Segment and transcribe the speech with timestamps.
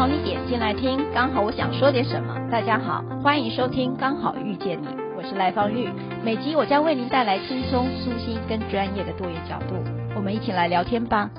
[0.00, 2.34] 好你点进来听，刚好我想说点什么。
[2.50, 5.92] 大家好，欢迎收听《刚好遇见你》，我是赖芳玉。
[6.24, 9.74] 每集我将为您带来轻松、舒心跟专业的多元角度，
[10.16, 11.30] 我们一起来聊天吧。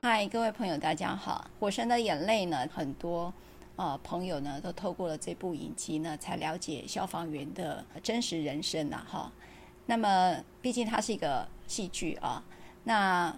[0.00, 1.44] 嗨，各位朋友，大家好。
[1.60, 3.30] 《火神的眼泪》呢，很多
[3.76, 9.32] 呃朋友呢都透过了这部影集呢，才了解消防员的真实人生呐、啊，哈。
[9.84, 12.42] 那么，毕竟它是一个戏剧啊。
[12.84, 13.30] 那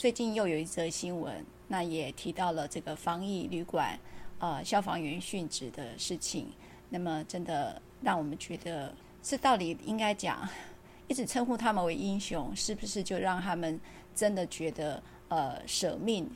[0.00, 4.00] 最近又有一则新闻，那也提到了这个防疫旅馆
[4.38, 6.50] 呃消防员殉职的事情。
[6.88, 10.48] 那么，真的让我们觉得，这到底应该讲，
[11.06, 13.78] 一直称呼他们为英雄，是不是就让他们
[14.14, 16.26] 真的觉得呃舍命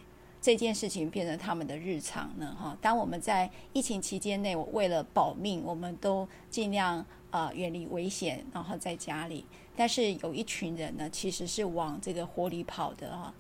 [0.42, 2.54] 这件事情变成他们的日常呢？
[2.60, 7.02] 哈，当我们在疫情期间内，为了保命，我们都尽量。
[7.34, 9.44] 啊、呃，远离危险，然后在家里。
[9.74, 13.34] 但是有一群人呢，其实是往这个火里跑的哈。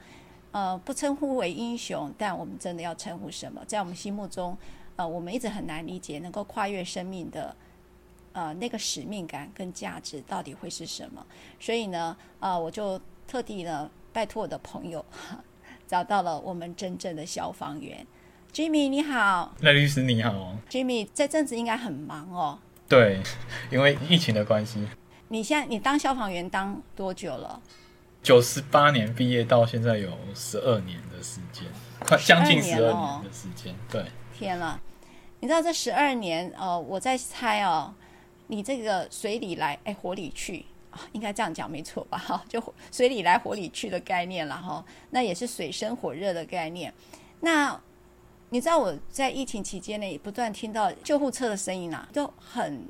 [0.54, 3.60] 呃，不称呼为英雄，但我们真的要称呼什么？
[3.66, 4.56] 在我们心目中，
[4.94, 7.56] 呃，我们一直很难理解，能够跨越生命的，
[8.32, 11.26] 呃，那个使命感跟价值到底会是什么？
[11.58, 15.04] 所以呢，呃，我就特地呢，拜托我的朋友，
[15.88, 18.06] 找到了我们真正的消防员
[18.52, 19.52] ，Jimmy，你好。
[19.58, 20.56] 赖律师你好。
[20.70, 22.56] Jimmy，这阵子应该很忙哦。
[22.88, 23.20] 对，
[23.72, 24.86] 因为疫情的关系。
[25.26, 27.60] 你现在你当消防员当多久了？
[28.24, 31.64] 九十八年毕业到现在有十二年的时间，
[32.00, 33.74] 快将近十二年的时间。
[33.90, 34.02] 对，
[34.34, 34.80] 天了，
[35.40, 37.94] 你知道这十二年哦，我在猜哦，
[38.46, 40.64] 你这个水里来，哎，火里去，
[41.12, 42.16] 应该这样讲没错吧？
[42.16, 42.58] 哈， 就
[42.90, 46.92] 水里来火里去的概念了哈，那也是水深火热的概念。
[47.40, 47.78] 那
[48.48, 52.88] 你知道我在疫情期间呢，也不断听到救护车的声音啊，都很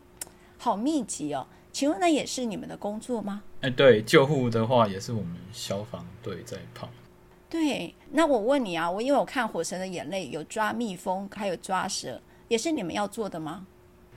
[0.59, 1.45] 好密集哦。
[1.75, 3.43] 请问那也是你们的工作吗？
[3.61, 6.89] 哎，对，救护的话也是我们消防队在跑。
[7.51, 13.67] 对，那我问你啊，我因为我看《火神的眼泪》有抓蜜蜂，还有抓蛇，也是你们要做的吗？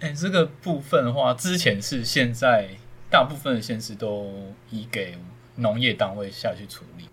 [0.01, 2.69] 哎，这个部分的话，之前是，现在
[3.09, 4.31] 大部分的县市都
[4.69, 5.17] 移给
[5.55, 7.09] 农业单位下去处理。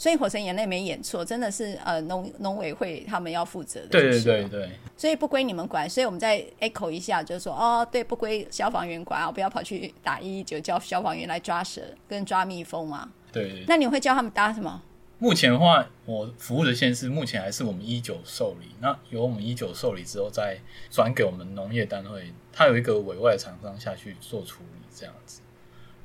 [0.00, 3.88] 所以《火神眼泪》没演错，真的是呃农农委会他们要负责的。
[3.88, 4.70] 对对对对。
[4.96, 13.12] 所以不归你们管，所以我们再 echo 一下，就是说哦，对，不归消防员管啊，不要跑去打一一九，叫消防员来抓蛇跟抓蜜蜂嘛。
[13.30, 13.62] 对。
[13.68, 14.80] 那你会教他们搭什么？
[15.18, 20.56] 目前的话，我服务的县市目前还是我们一九受理，那由我们一九受理之后再
[20.90, 25.42] 转给我们农业单位，它有一个委外厂商下去做处理，这样子。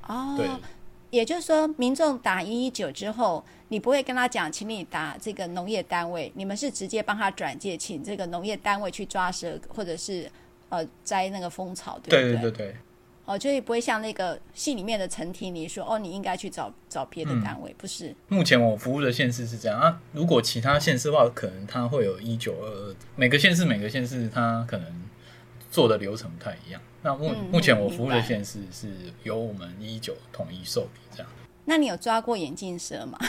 [0.05, 0.35] 哦。
[0.35, 0.49] 对。
[1.15, 10.29] 也就是说，民众打一一九之后，你不会跟他讲，请你打这个农业单位，你们是直接帮他转介，请这个农业单位去抓蛇，或者是
[10.67, 12.33] 呃摘那个蜂草，对不对？
[12.33, 12.75] 对对对。
[13.23, 18.13] 哦，就不会像那个戏里面的陈婷你说，哦，你应该去找找别的单位，嗯、不是？
[18.27, 24.87] 目前我服务的县市是这样啊，如果其他县市的话，可能他会有一九二二，每个县市每个县市他可能
[25.75, 26.81] 做的流程不太一样。
[27.01, 28.89] 那目、嗯、目前我服务的县市是
[29.23, 31.27] 由我们一九统一受理这样。
[31.65, 33.19] 那你有抓过眼镜蛇吗？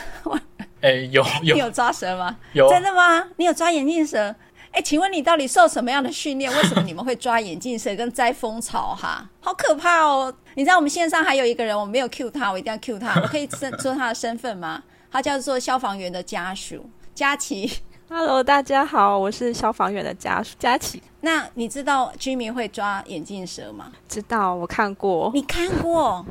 [0.81, 1.55] 哎、欸，有 有。
[1.57, 2.39] 你有抓蛇吗？
[2.53, 2.69] 有。
[2.69, 3.27] 真的吗？
[3.37, 4.29] 你有抓眼镜蛇？
[4.71, 6.53] 哎、欸，请问你到底受什么样的训练？
[6.53, 8.95] 为什么你们会抓眼镜蛇跟摘蜂巢？
[8.95, 10.33] 哈，好可怕哦！
[10.55, 13.21] 你知道我们线上还有一个人，我没有 cue 他，我一定要 cue 他。
[13.21, 13.49] 我可以
[13.81, 14.85] 说他的身份吗？
[15.11, 17.71] 他叫做消防员的家属佳琪。
[18.09, 21.03] Hello，大家好，我是消防员的家属佳琪。
[21.23, 23.91] 那你知道居民会抓眼镜蛇吗？
[24.09, 25.29] 知道，我看过。
[25.35, 26.25] 你看过？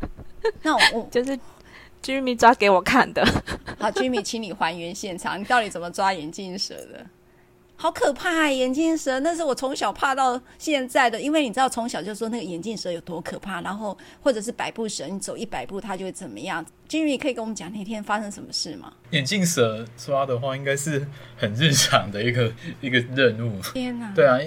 [0.62, 1.38] 那我，我就是
[2.00, 3.22] 居民抓给我看的。
[3.78, 7.04] 好，居民，请你还原现场，你到底怎么抓眼镜蛇的？
[7.80, 8.50] 好可怕啊！
[8.50, 16.66] 眼镜蛇，那是我从小怕到现在的，因为你知道从小就说那个眼镜蛇有多可怕，然后或者是百步蛇，你走一百步它就会怎么样。
[16.88, 18.92] Jimmy 可以跟我们讲那天发生什么事吗？
[19.10, 21.06] 眼镜蛇抓的话，应该是
[21.36, 23.60] 很日常的一个一个任务。
[23.72, 24.12] 天哪！
[24.12, 24.40] 对啊，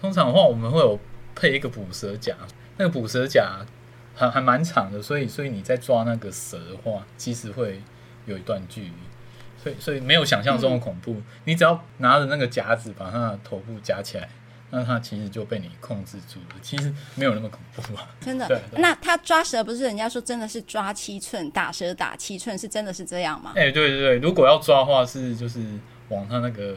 [0.00, 0.96] 通常的话我们会有
[1.34, 2.36] 配一个捕蛇夹，
[2.76, 3.66] 那个捕蛇夹
[4.14, 7.82] 还还蛮长的，所以所以你在抓那个蛇的话，其实会
[8.26, 8.92] 有一段距离。
[9.62, 11.12] 所以，所以没有想象中的恐怖。
[11.12, 14.28] 嗯、你只要拿着那个夹子把它的头部夹起来，
[14.70, 16.56] 那它其实就被你控制住了。
[16.62, 18.46] 其实没有那么恐怖啊，真的。
[18.46, 23.52] 对，那他抓蛇不是人家说真的是抓七寸，打蛇打七寸，是真的是这样吗？
[23.56, 25.60] 哎、欸，对对对，如果要抓的话，是就是
[26.10, 26.76] 往它那个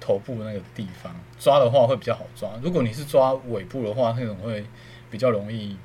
[0.00, 2.48] 头部那个地方抓的话会比较好抓。
[2.62, 4.64] 如果你是抓尾部的话，那种会
[5.10, 5.76] 比较容易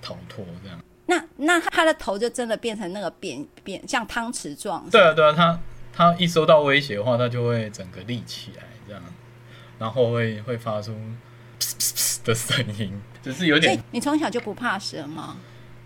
[0.00, 0.78] 逃脱这样。
[1.06, 4.88] 那那它的头就真的变成那个扁扁像汤匙状？
[4.90, 5.58] 对啊对啊，他。
[5.92, 9.02] 它一收到威胁的话，它就会整个立起来，这样，
[9.78, 10.96] 然后会会发出噗
[11.60, 13.78] 噗噗的声音，只是有点。
[13.90, 15.36] 你从小就不怕蛇吗？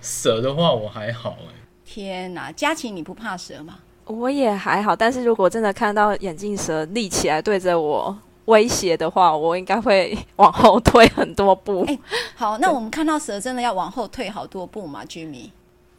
[0.00, 1.54] 蛇的话，我还好哎。
[1.84, 3.78] 天哪，佳琪，你不怕蛇吗？
[4.04, 11.84] 我也还好，但是如果真的看到眼镜蛇立起来对着我威胁的话，我应该会往后退很多步。
[11.88, 11.98] 哎，
[12.36, 15.50] 好，那我们看到蛇真的要往后退好多步吗？Jimmy？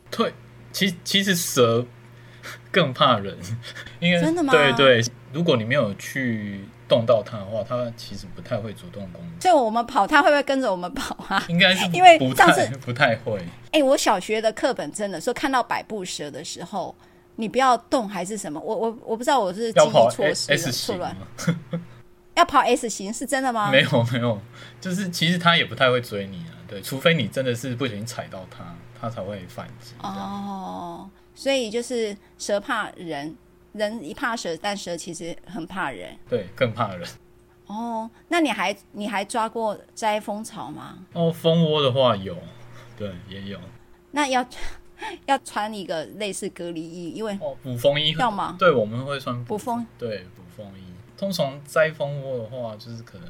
[0.10, 0.34] 退，
[0.72, 1.86] 其其实蛇
[2.80, 3.36] 更怕人，
[4.00, 4.52] 因为真的吗？
[4.54, 5.04] 对对，
[5.34, 9.48] 如果你没有去动到它的话，它其实不太会主动攻击。
[9.48, 11.44] 所以我们跑，它会不会跟着我们跑啊？
[11.50, 13.42] 应该是 因为上次不太会。
[13.72, 16.96] 哎，我小学的课本真的说，看到百步蛇的时候。
[17.40, 18.60] 你不要动还是什么？
[18.60, 21.16] 我我我不知道我是记忆错失了错乱。
[22.34, 23.70] 要跑 S 型是真的吗？
[23.70, 24.42] 没有没有，
[24.82, 26.58] 就是其实他也不太会追你啊。
[26.68, 28.64] 对，除非你真的是不小心踩到他，
[29.00, 29.94] 他才会反击。
[30.02, 31.08] 哦，
[31.38, 33.38] 所以就是蛇怕人，
[33.74, 36.18] 人一怕蛇，但蛇其实很怕人。
[36.28, 37.08] 对，更怕人。
[37.68, 40.98] 哦，那你还你还抓过摘蜂巢吗？
[41.14, 42.36] 哦，蜂窝的话有，
[42.98, 43.60] 对，也有。
[44.12, 44.44] 那要。
[45.28, 48.56] 要穿一个类似隔离衣，因为哦，捕蜂衣要吗？
[48.58, 50.82] 对，我们会穿捕蜂，对，捕蜂衣。
[51.16, 53.28] 通常摘蜂窝的话，就是可能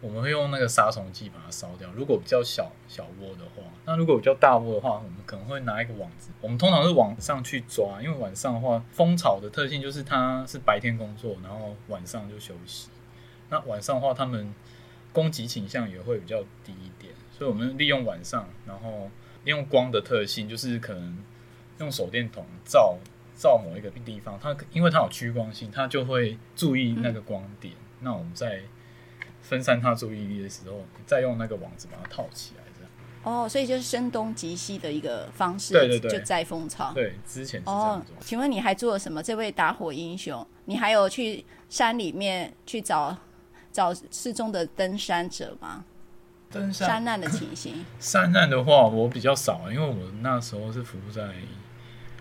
[0.00, 1.88] 我们会用那个杀虫剂把它烧掉。
[1.94, 6.30] 如果比较小小窝的话，那如果比较大窝的话，我们可能会拿一个网子。
[6.40, 12.88] 我们通常是晚上去抓，因为晚上的话，蜂巢的特性就是它是白天工作，然后晚上就休息。
[13.50, 14.54] 那晚上的话，它们
[15.12, 19.10] 攻击倾向也会比较低一点，所以我们利用晚上，然后
[19.44, 19.50] 利。
[19.50, 21.18] 用光的特性，就是可能
[21.80, 22.96] 用手电筒照
[23.34, 27.74] 照某一个地方，它因为它有趋光性，它就会注意那个光点。
[27.74, 28.62] 嗯、那我们在
[29.42, 32.90] 分散他注意力的时候，再用那个网子把它套起来，这样。
[33.22, 35.74] 哦，所以就是声东击西的一个方式。
[35.74, 36.92] 对对对，就摘蜂巢。
[36.92, 38.16] 对，之前是这样做。
[38.16, 39.22] 哦，请问你还做了什么？
[39.22, 43.16] 这位打火英雄，你还有去山里面去找
[43.72, 45.84] 找失踪的登山者吗？
[46.50, 51.28] 登山山难的情形， 山难的话我比较少，因为我那时候是服务在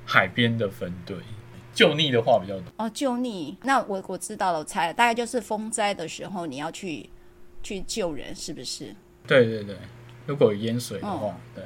[0.06, 1.18] 海边的分队，
[1.74, 2.64] 救溺的话比较多。
[2.78, 7.10] 哦，救溺，那我我知道了，我猜了，大概就是风灾的时候你要去
[7.64, 8.96] 去救人，是不是？
[9.28, 9.76] 对对对，
[10.26, 11.64] 如果有淹水的话，哦、对。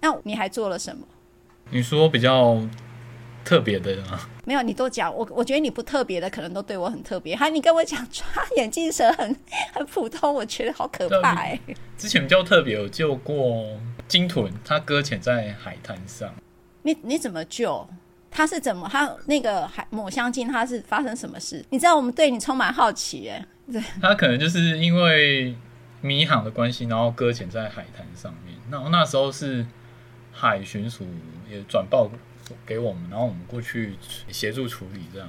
[0.00, 1.06] 那你还做了什么？
[1.70, 2.60] 你说比较。
[3.44, 4.18] 特别的吗？
[4.46, 7.36] 没有，你都讲我，我觉得你不特别的，可能都对我很特别。
[7.36, 8.24] 哈，你跟我讲抓
[8.56, 9.36] 眼镜蛇很
[9.74, 11.60] 很普通，我觉得好可怕哎。
[11.98, 13.66] 之前比较特别，有救过
[14.08, 16.34] 鲸豚，它搁浅在海滩上。
[16.80, 17.86] 你你怎么救？
[18.34, 18.86] 它是怎么？
[18.90, 21.64] 它那个海抹香鲸，它是发生什么事？
[21.70, 23.46] 你知道我们对你充满好奇哎。
[23.72, 25.56] 对，它可能就是因为
[26.02, 28.54] 迷航的关系，然后搁浅在海滩上面。
[28.68, 29.64] 那那时候是
[30.32, 31.06] 海巡署
[31.48, 32.10] 也转报。
[32.66, 33.94] 给我们，然后我们过去
[34.28, 35.00] 协助处理。
[35.10, 35.26] 这样，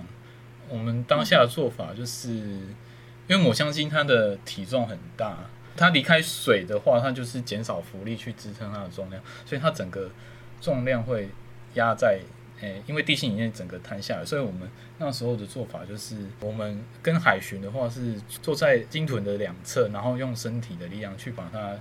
[0.68, 5.38] 我们当下的做法就是，因为抹香鲸它的体重很大，
[5.78, 10.12] 它离开水的话，它就是减少浮力去支撑它的重量，所以它整个
[10.60, 11.30] 重量会
[11.76, 12.20] 压在，
[12.62, 21.76] 诶，因为地心引力整个摊下来，所以我们那时候的做法就是，我们跟海巡的话是坐在鲸豚的两侧，然后用身体的力量去把它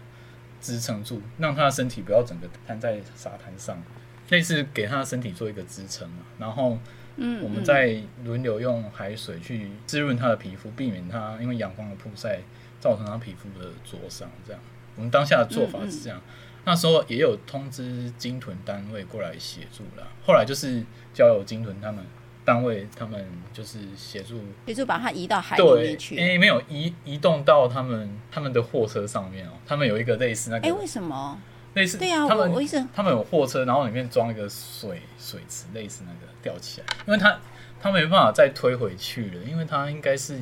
[0.60, 3.82] 支撑住，让它的身体不要整个摊在沙滩上。
[4.30, 6.78] 类似给他的身体做一个支撑嘛，然后，
[7.16, 12.40] 嗯，我们再轮流用海水去滋润他的皮肤，避免他因为阳光的曝晒
[12.80, 14.26] 造成他皮肤的灼伤。
[14.46, 14.60] 这样，
[14.96, 16.18] 我们当下的做法是这样。
[16.64, 20.82] 那时候也有通知鲸豚单位过来协助了，后来就是
[21.12, 22.04] 交由鲸豚他们
[22.44, 26.18] 单位，他们就是协助协助把它移到海里面去。
[26.18, 30.68] 哎，没有移移动到他们他们的货车上面哦，他们有一个类似那个。
[30.68, 31.38] 哎，为什么？
[31.74, 32.52] 类似，对呀、啊，他们
[32.94, 37.36] 他们有货车，然后里面装一个水水池，类似那个吊起来，因为他
[37.82, 40.40] 他没办法再推回去了，因为他应该是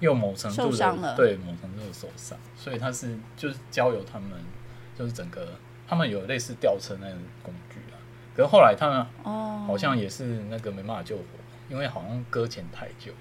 [0.00, 4.28] 又某程度的对某程度的受伤，所以他是就是交由他们，
[4.98, 5.48] 就是整个
[5.86, 7.96] 他们有类似吊车那种工具啊，
[8.34, 11.22] 可是后来他们哦好像也是那个没办法救火，
[11.68, 13.12] 因为好像搁浅太久。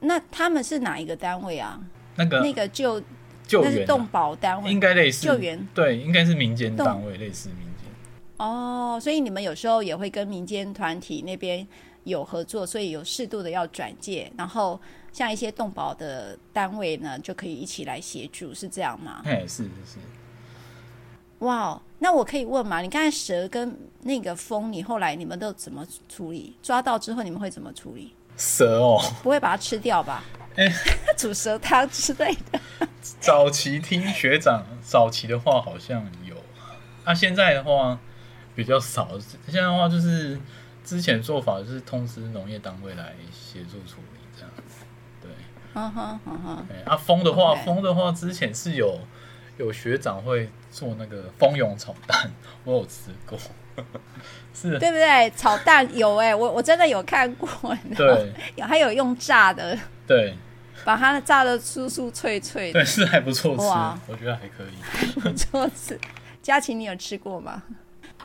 [0.00, 1.80] 那他们是哪一个单位啊？
[2.16, 3.02] 那个那个救。
[3.44, 7.90] 救援、啊、动保单位应该类似救援，对，应该是民间单位，类似民间。
[8.36, 11.66] 哦，所以你们有时候也会跟民间团体那边
[12.04, 14.80] 有合作，所以有适度的要转介，然后
[15.12, 19.22] 像一些动保的单位呢，就可以一起来协助，是这样吗？
[19.24, 19.98] 哎，是是是。
[21.42, 22.80] 哇，那我可以问吗？
[22.80, 26.56] 你刚才蛇跟那个蜂，你后来你们都怎么处理？
[26.62, 28.14] 抓到之后你们会怎么处理？
[28.36, 30.24] 蛇哦，不会把它吃掉吧？
[30.56, 30.72] 哎，
[31.18, 32.60] 煮蛇汤之类的。
[33.20, 36.36] 早期听学长，早期的话好像有，
[37.04, 37.98] 啊，现在的话
[38.54, 39.08] 比较少。
[39.46, 40.40] 现在的话就是
[40.84, 44.84] 之前做法就是通知农业单位来协助处理这样子。
[45.20, 45.30] 对，
[45.74, 46.66] 嗯哼嗯哼。
[46.86, 49.00] 啊，蜂的话，蜂的话之前是有
[49.58, 52.28] 有学长会做那个蜂蛹炒蛋，
[52.64, 53.38] 我有吃过。
[54.52, 55.30] 是，对不对？
[55.36, 57.48] 炒蛋有哎、欸，我我真的有看过，
[57.96, 60.36] 对，有还有用炸的，对，
[60.84, 65.98] 把它炸的酥酥脆脆的，对，是还不错吃，哇我觉得还可以，不错吃。
[66.42, 67.62] 佳琪，你有吃过吗？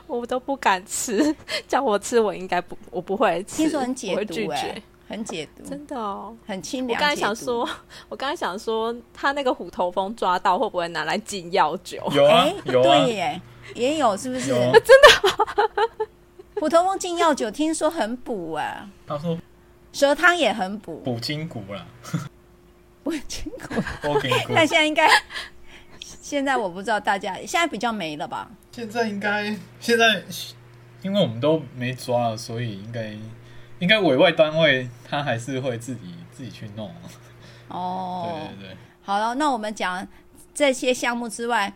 [0.06, 1.34] 我都不敢吃，
[1.66, 3.56] 叫我吃我应该不，我不会吃。
[3.56, 6.96] 听说很解我拒绝毒哎、很解毒，真的哦，很清凉。
[6.96, 7.68] 我刚才想说，
[8.10, 11.96] 我刚才想说，他那个虎头蜂抓到会不会拿来浸药酒？
[12.12, 13.40] 有啊哎，有啊，对耶，
[13.74, 14.52] 也有是不是？
[14.52, 16.06] 啊真的，
[16.60, 19.38] 虎头蜂浸药酒听说很补啊，他说
[19.92, 21.86] 蛇汤也很补，补筋骨啦，
[23.02, 23.80] 补筋骨。
[24.02, 25.08] 补筋骨但现在应该，
[26.00, 28.50] 现在我不知道大家现在比较没了吧？
[28.72, 30.22] 现在应该现在，
[31.02, 33.16] 因为我们都没抓了，所以应该
[33.78, 36.90] 应该委外单位他还是会自己自己去弄。
[37.68, 40.06] 哦，对对对，好了，那我们讲
[40.54, 41.72] 这些项目之外，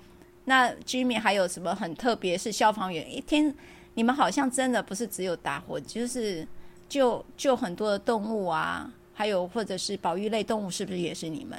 [0.46, 2.36] 那 Jimmy 还有什么很特别？
[2.36, 3.54] 是消防员一天，
[3.94, 6.46] 你们好像真的不是只有打火，就是
[6.88, 11.58] 救救很多的动物啊，还有或者是保育类动物，是不是也是你们？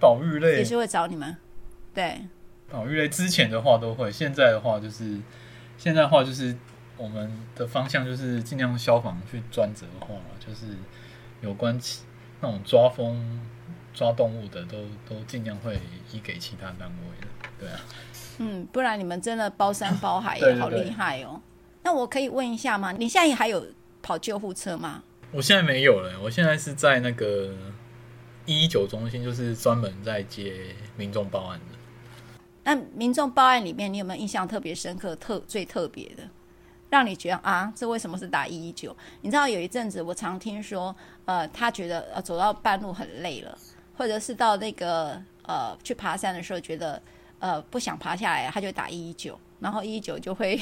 [0.00, 1.36] 保育类也是会找你们？
[1.92, 2.20] 对，
[2.70, 5.20] 保育类之前的话都会，现在的话就是
[5.76, 6.56] 现在的话就是
[7.02, 10.66] 我们的方向就是尽量消防去专责化，就是
[11.40, 12.04] 有关其
[12.40, 13.40] 那种抓蜂
[13.92, 14.78] 抓动物的都
[15.08, 15.80] 都尽量会
[16.12, 17.26] 移给其他单位的，
[17.58, 17.80] 对啊。
[18.38, 21.40] 嗯，不然你们真的包山包海也好厉害哦。
[21.82, 22.92] 那我可以问一下吗？
[22.92, 23.66] 你现在还有
[24.00, 25.02] 跑救护车吗？
[25.32, 27.52] 我现在没有了，我现在是在那个
[28.46, 31.76] 一一九中心，就是专门在接民众报案的。
[32.64, 36.22] 那民众报案里面，你有没有印象特别深刻、特最特别的，
[36.92, 38.94] 让你觉得啊，这为什么是打一一九？
[39.22, 40.94] 你知道有一阵子我常听说，
[41.24, 43.56] 呃，他觉得呃走到半路很累了，
[43.96, 47.00] 或者是到那个呃去爬山的时候觉得
[47.38, 50.60] 呃不想爬下来，他就打一一九，然后一一九就会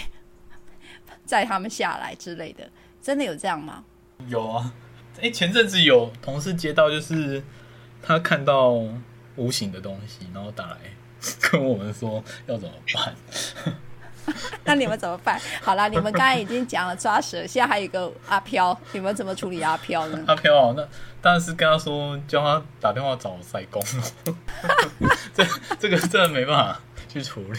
[1.26, 2.70] 载他们下来之类的，
[3.02, 3.84] 真的有这样吗？
[4.28, 4.72] 有啊，
[5.20, 7.42] 哎、前阵子有同事接到，就是
[8.00, 8.70] 他看到
[9.34, 10.76] 无形的东西，然后打来。
[11.52, 13.14] 跟我们说要怎么办？
[14.64, 15.40] 那你们怎么办？
[15.62, 20.25] 好了，你们刚才已经讲了抓蛇，现在还有一个阿飘，你们怎么处理阿飘呢？
[20.26, 20.87] 阿飘哦，那
[21.20, 23.82] 当然是跟他说，叫他打电话找塞工。
[25.34, 25.44] 这
[25.78, 27.58] 这个真的没办法去处理。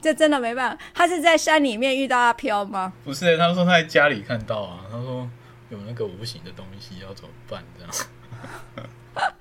[0.00, 0.82] 这真的没办法。
[0.94, 2.92] 他是在山里面遇到阿飘吗？
[3.04, 5.28] 不是，他说他在家里看到啊，他说
[5.70, 7.62] 有那个无形的东西要怎么办？
[7.78, 7.92] 这样。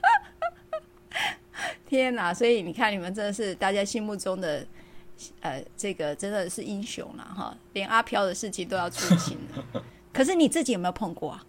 [1.87, 2.33] 天哪！
[2.33, 4.65] 所以你看，你们真的是大家心目中的，
[5.41, 9.83] 呃，这个真的是英雄了哈，连阿飘的事情都要出勤了。
[10.13, 11.43] 可是你自己有没有碰过啊？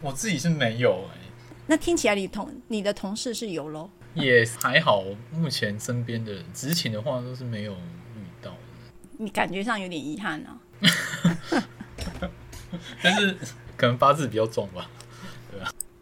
[0.00, 1.20] 我自己是没有哎、欸。
[1.66, 3.88] 那听起来你同你的同事是有喽？
[4.14, 8.56] 也还好，目前身边的人执勤的话都是没有遇到的。
[9.18, 11.62] 你感觉上有点遗憾呢、啊？
[13.02, 13.36] 但是
[13.76, 14.90] 可能八字比较重吧。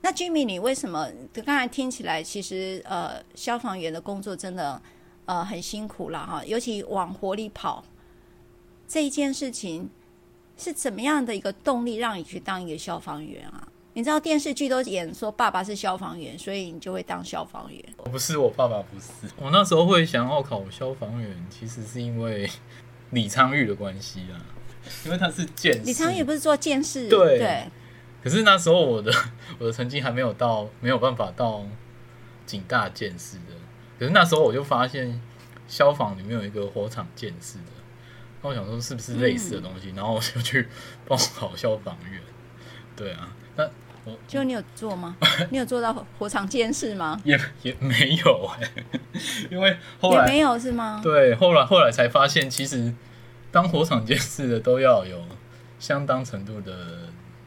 [0.01, 4.81] 那 Jimmy，你为什么刚才听起来，其实呃，消防员的工作真的
[5.31, 7.85] 呃很辛苦了哈，尤其往火里跑
[8.89, 9.89] 这一件事情，
[10.59, 13.69] 是怎么样的一个动力让你去当一个消防员啊？
[13.93, 17.81] 你知道电视剧都演说爸爸是消防员，所以你就会当消防员。
[18.11, 19.33] 不是，我爸爸不是。
[19.39, 22.51] 我那时候会想要考消防员，其实是因为
[23.11, 24.35] 李昌钰的关系啊，
[25.07, 25.83] 因为他是剑士。
[25.85, 27.09] 李昌钰不是做剑士？
[27.09, 27.39] 对。
[27.39, 27.65] 对
[28.21, 29.13] 可是那时候我的
[29.61, 31.65] 我的成绩还没有到，没有办法到
[32.47, 33.60] 警大剑士的。
[34.01, 35.21] 可是那时候我就发现
[35.69, 37.71] 消防里面有一个火场剑士的，
[38.43, 40.67] 那我想说是不是类似的东西，嗯、然后我就去
[41.07, 42.19] 报考消防员。
[42.97, 43.65] 对啊，那
[44.05, 45.17] 我就你有做吗？
[45.51, 47.21] 你有做到火场监视吗？
[47.25, 49.01] 也也没有哎、欸，
[49.53, 51.01] 因为后来也没有是吗？
[51.05, 52.93] 对，后来后来才发现，其实
[53.53, 55.23] 当火场监视的都要有
[55.79, 56.73] 相当程度的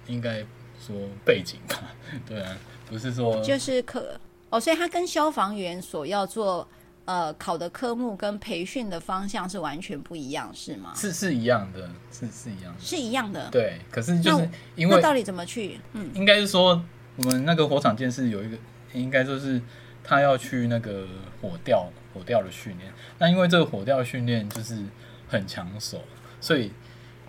[0.05, 0.45] 应该。
[0.85, 0.93] 说
[1.23, 1.81] 背景吧，
[2.27, 2.57] 对啊，
[2.89, 4.19] 不是说就是可
[4.53, 6.67] 哦，所以他跟消防员所要做
[7.05, 10.93] 呃考的科目跟培训的方向是完全不一样，是吗？
[10.95, 13.49] 是是一样的，是是一样的，是一样的。
[13.49, 15.79] 对，可是就是因为那到底怎么去？
[15.93, 16.79] 嗯，应该是说
[17.15, 18.55] 我们那个火场建设有一个，
[18.93, 19.59] 应该说是
[20.03, 21.07] 他要去那个
[21.41, 22.93] 火调火调的训练。
[23.17, 24.85] 那因为这个火调训练就是
[25.27, 25.99] 很抢手，
[26.39, 26.71] 所以。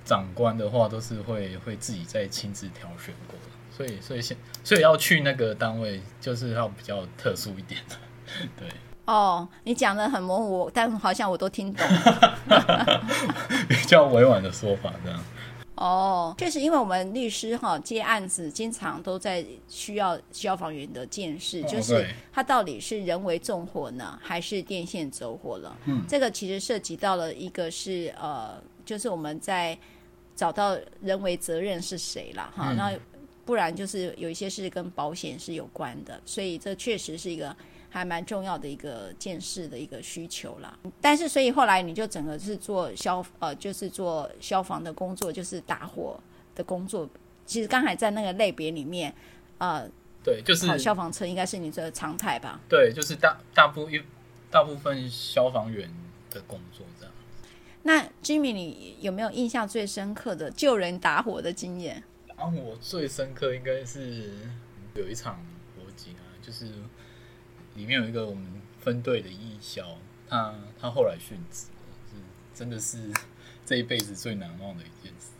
[0.05, 3.15] 长官的话都是会会自己再亲自挑选
[3.77, 7.97] 所以所以现所以要去那个单位就是要比较特殊一点的，
[8.59, 8.69] 对。
[9.07, 13.03] 哦，你讲的很模糊，但好像我都听懂了。
[13.69, 15.21] 比较委婉的说法这样。
[15.75, 25.77] 哦，确实，因为我们律师哈接案子，经常都在需要消防员的见识，哦、就是他到底是人为纵火呢，还是电线走火了？
[25.87, 28.55] 嗯，这个其实涉及到了一个是呃，
[28.85, 29.77] 就是我们在。
[30.37, 32.73] 找到人为责任是谁了哈。
[32.73, 32.93] 嗯、那
[33.45, 37.55] 不然就是有一些是跟保险是有关的，所以这确实是一个
[37.91, 40.79] 还蛮重要的一个见识的一个需求啦。
[41.01, 46.19] 但是所以后来你就整个是做消呃，就是做消防的工作，就是打火
[46.55, 47.09] 的工作。
[47.47, 49.15] 其实刚才在那个类别里面，
[49.59, 49.87] 呃，
[50.25, 52.59] 对，就是考消防车应该是你的常态吧？
[52.69, 54.01] 对，就是大大部一
[54.51, 55.89] 大部分消防员
[56.31, 57.13] 的工作这样。
[57.83, 62.03] 那 Jimmy，你有没有印象最深刻的救人打火的经验？
[62.37, 64.33] 啊，我最深刻应该是
[64.95, 65.37] 有一场
[65.77, 66.67] 火警啊，就是
[67.75, 68.45] 里面有一个我们
[68.81, 69.97] 分队的义消，
[70.29, 71.67] 他他后来殉职，
[72.11, 72.17] 是
[72.55, 73.13] 真的是
[73.65, 75.31] 这一辈子最难忘的一件事。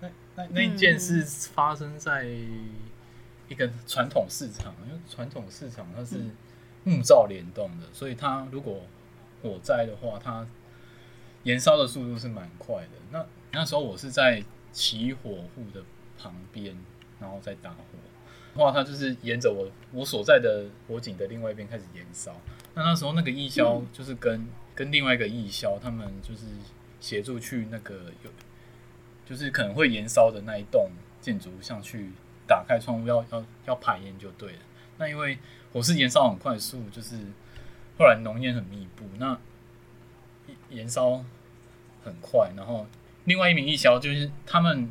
[0.00, 1.24] 那那那一件事
[1.54, 6.16] 发生在一个传统市场，因为传统市场它是
[6.84, 8.82] 木造联动的，所以它如果
[9.42, 10.46] 火灾的话，它
[11.44, 12.90] 燃烧的速度是蛮快的。
[13.12, 14.42] 那那时候我是在
[14.76, 15.82] 起火户的
[16.18, 16.76] 旁边，
[17.18, 17.78] 然后再打火
[18.54, 22.36] 的话，它就是沿着我我所在的火警的另外一边开始燃烧。
[22.74, 26.44] 那那时候那个义消就是跟、嗯、跟另外一个义消，他们就是
[27.00, 28.30] 协助去那个有。
[29.28, 30.88] 就是可能会燃烧的那一栋
[31.20, 32.12] 建筑物上去
[32.46, 34.58] 打开窗户，要要要排烟就对了。
[34.98, 35.36] 那因为
[35.72, 37.16] 火势燃烧很快速，就是
[37.98, 39.36] 后来浓烟很密布，那
[40.70, 41.24] 燃烧
[42.04, 42.52] 很快。
[42.56, 42.86] 然后
[43.26, 44.90] 另外一名义消就是他们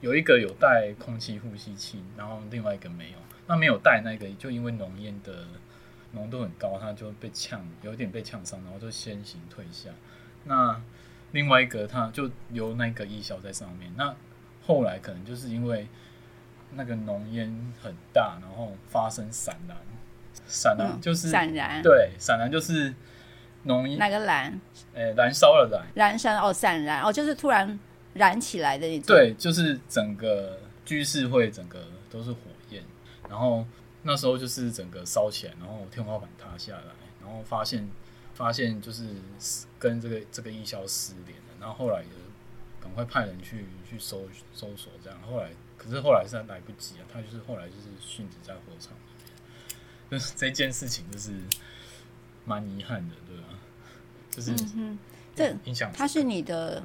[0.00, 3.18] 有一个有带空气呼吸器，然后另外一个没有。
[3.46, 5.46] 那没有带那个，就因为浓烟的
[6.10, 9.90] 浓度很高，他就被呛，有点被呛伤，然后就先行退下。
[10.42, 10.82] 那
[11.30, 13.92] 另外一个，他就由那个义消在上面。
[13.96, 14.12] 那
[14.66, 15.86] 后来可能就是因为
[16.72, 19.76] 那个浓烟很大，然后发生闪燃。
[20.48, 22.92] 闪燃就是闪燃，对，闪燃就是
[23.66, 23.98] 浓烟。
[23.98, 24.60] 哪个燃？
[24.94, 25.86] 呃，燃烧了燃。
[25.94, 27.78] 燃烧哦，散燃哦，就是突然
[28.14, 29.06] 燃起来的那种。
[29.06, 32.38] 对，就是整个居士会整个都是火
[32.70, 32.82] 焰，
[33.28, 33.66] 然后
[34.02, 37.88] 那时候就是整个烧起来，然后天花板塌下来，然后发现。
[38.36, 39.02] 发现就是
[39.78, 42.10] 跟这个这个义消失联了，然后后来就
[42.78, 45.48] 赶快派人去去搜搜索，这样后来
[45.78, 48.92] 可是后来是来不及啊，他就是后来就是殉职在火场
[50.10, 51.32] 就是 这件事情就是
[52.44, 53.44] 蛮遗憾的，对吧？
[54.36, 54.98] 就是嗯，
[55.34, 56.84] 这影响他是你的，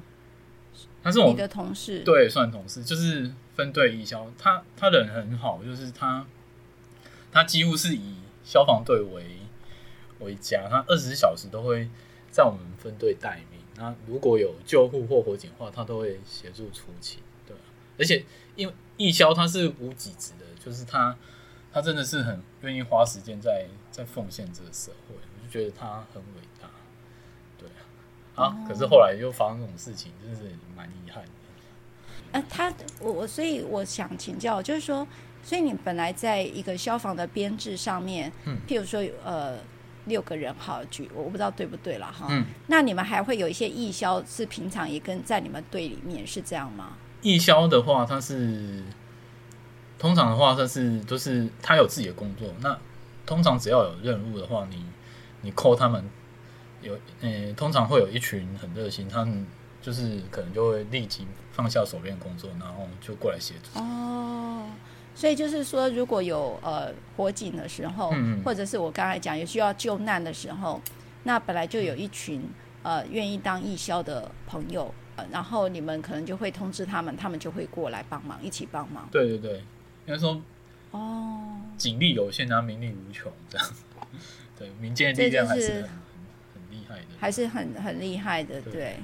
[1.04, 6.26] 他是我你的同事，对，算同事，就是分队义消，他他人很好，就是他
[7.32, 9.26] 他几乎是以消防队为。
[10.24, 11.90] 为家，他二十四小时都会
[12.30, 13.60] 在我们分队待命。
[13.78, 17.24] 那如果有救护或火警的话，他都会协助出勤。
[17.48, 17.58] 对，
[17.98, 18.24] 而且
[18.56, 21.18] 因为义消他是无给职的，就是他
[21.74, 26.42] 他真的是很愿意花时间在在奉献这个社会，我就觉得他很伟
[28.36, 30.44] 啊，啊，可是后来又发生这种事情，真是
[30.76, 31.30] 蛮遗憾的。
[32.34, 35.08] 呃，他我我所以我想请教，就是说，
[35.44, 39.58] 所以你本来在一个消防的编制上面，嗯，譬如说呃。
[40.06, 42.26] 六个人好举，我不知道对不对了哈。
[42.32, 46.98] 嗯，那你们还会有一些义消是平常也跟在你们队里面是这样吗？
[47.22, 48.84] 义消的话，他是
[50.00, 52.52] 通常的话，他是都、就是他有自己的工作。
[52.62, 52.76] 那
[53.28, 54.84] 通常只要有任务的话，你
[55.42, 56.04] 你 call 他们
[56.82, 59.46] 有，呃，通常会有一群很热心，他们
[59.82, 63.80] 就是可能就会立即放下手边工作，然后就过来协助。
[63.80, 64.68] 哦。
[65.14, 70.82] 所以就是说，如果有呃火警的时候，嗯、或者是我刚才讲有需要救难的时候，
[71.24, 72.42] 那本来就有一群
[72.82, 79.08] 呃愿意当义消的朋友，呃，然后你们可能就会通知他们，他们就会过来帮忙，一起帮忙。
[79.12, 79.58] 对对对，
[80.06, 80.42] 应该说
[80.92, 83.68] 哦，警力有限，然后民力无穷，这样。
[84.58, 85.86] 对，民间的力量还是
[87.02, 88.72] 的，还是很很厉害的，对。
[88.72, 88.98] 对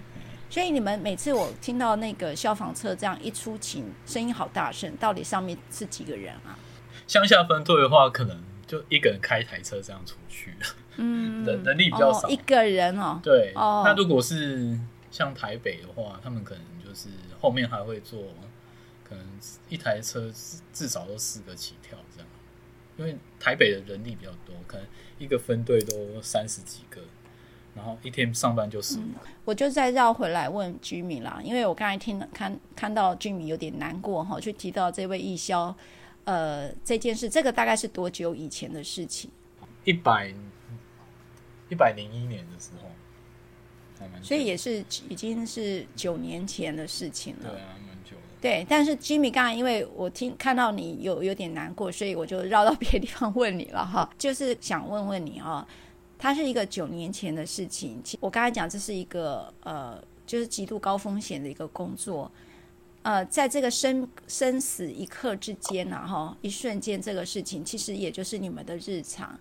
[0.50, 6.58] 所以你们每次我听到那个消防车这样一出勤，声音好大声，到底上面是几个人啊？
[7.06, 10.54] 乡下分队的话，可能就一个人开一台车这样出去，
[10.96, 13.20] 嗯，人 人力比较少，哦，一个人哦。
[13.22, 14.80] 对，哦，那如果是
[15.12, 17.10] 像台北的话，他们可能就是
[17.42, 18.24] 后面还会做，
[19.04, 19.26] 可能
[19.68, 20.32] 一台车
[20.72, 22.30] 至少都四个起跳这样，
[22.96, 24.88] 因为台北的人力比较多，可能
[25.20, 27.02] 一个分队都三十几个。
[27.78, 29.14] 然后一天上班就是、嗯，
[29.46, 35.74] 我就再绕回来问居民啦，因为我刚才听看看到居民有点难过哈，就提到这位义消，
[36.24, 39.30] 呃，这件事，这个大概是多久以前的事情？
[39.86, 40.34] 一百
[41.70, 47.52] 一百零一年的时候，所以也是已经是九年前的事情了。
[47.52, 48.24] 对啊，蛮久的。
[48.42, 55.68] 对，但是居民刚才因为我听看到你有有点难过，所以我就绕到别的地方问你了哈，就是想问问你啊。
[56.18, 58.02] 它是一个九年前的事情。
[58.20, 62.32] 我刚才讲，这是一个呃就是极度高风险的一个工作。
[63.04, 69.40] 呃，在这个生生死一刻之间呐，哈，一瞬间，这个事情其实也就是你们的日常。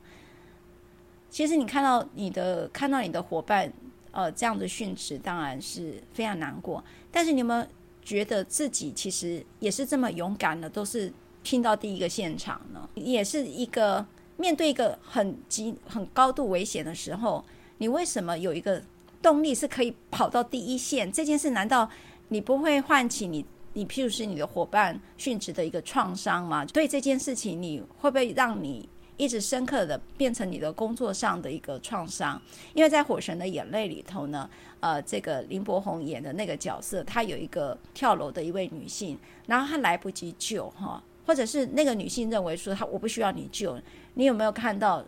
[1.29, 3.73] 其实你看到你的看到你的伙伴，
[4.13, 6.85] 呃，这样的殉职，当然是非常难过。
[7.11, 7.69] 但是你们
[8.03, 11.13] 觉得自己其实也是这么勇敢的，都是
[11.43, 12.89] 拼到第一个现场呢？
[12.95, 17.45] 也是一个面对一个很极很高度危险的时候，
[17.79, 18.83] 你为什么有一个
[19.23, 21.11] 动力是可以跑到第一线？
[21.11, 21.89] 这件事难道
[22.29, 23.45] 你不会唤起你？
[23.73, 26.65] 你譬如是你的伙伴殉职的一个创伤吗？
[26.65, 32.41] 对这件事情，你会不会让你一直深刻的变成你的工作上的一个创伤？
[32.73, 34.49] 因为在《火神的眼泪》里头呢，
[34.81, 43.79] 呃，这个林柏宏演的那个角色，她有一个跳楼的一位女性，然后她来不及救哈，或者是那个女性认为说她我不需要你救，
[44.17, 45.03] 你有没有看到？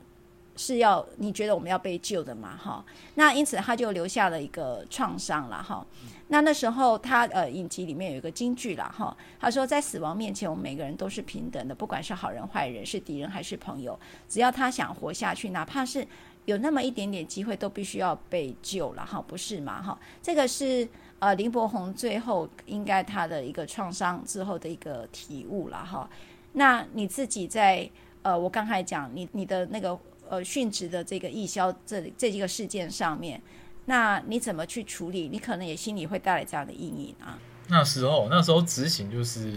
[0.60, 2.56] 是要你觉得我们要被救的嘛？
[2.56, 5.86] 哈，那因此他就留下了一个创伤了哈。
[6.26, 13.96] 那那时候他呃影集里面有一个金句了哈，他说在死亡面前，我们每个人都是平等的，不管是好人坏人，是敌人还是朋友，
[14.28, 16.04] 只要他想活下去，哪怕是
[16.46, 19.80] 有那么一点点机会，都必须要被救了哈，不是嘛？
[19.80, 20.88] 哈，这个是
[21.20, 26.10] 呃林柏宏最后应该他的一个创伤之后的一个体悟了哈。
[26.54, 27.88] 那你自己在
[28.28, 29.98] 呃我刚才讲你你的那个。
[30.30, 33.40] 呃，殉职的这个义消这这几个事件上面，
[33.86, 35.26] 那你怎么去处理？
[35.26, 37.38] 你可能也心里会带来这样的阴影啊。
[37.68, 39.50] 那时候，那时候执行就是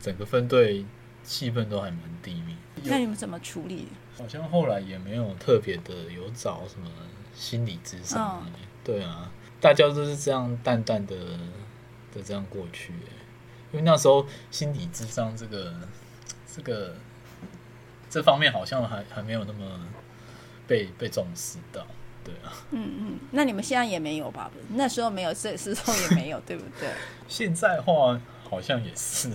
[0.00, 0.86] 整个分队
[1.24, 2.54] 气氛都还蛮低迷。
[2.84, 3.88] 那你们怎么处理？
[4.16, 6.88] 好像后来也没有特别的有找什么
[7.34, 8.40] 心理咨商。
[8.46, 8.52] 嗯、
[8.84, 11.16] 对啊，大家都是这样淡淡的
[12.14, 12.92] 的这样过去。
[13.72, 15.74] 因为那时候心理咨商这个
[16.54, 16.94] 这个。
[18.10, 19.80] 这方面好像还还没有那么
[20.66, 21.86] 被被重视到，
[22.24, 22.52] 对啊。
[22.70, 24.50] 嗯嗯，那你们现在也没有吧？
[24.70, 26.88] 那时候没有，这时候也没有，对不对？
[27.28, 29.30] 现在话好像也是。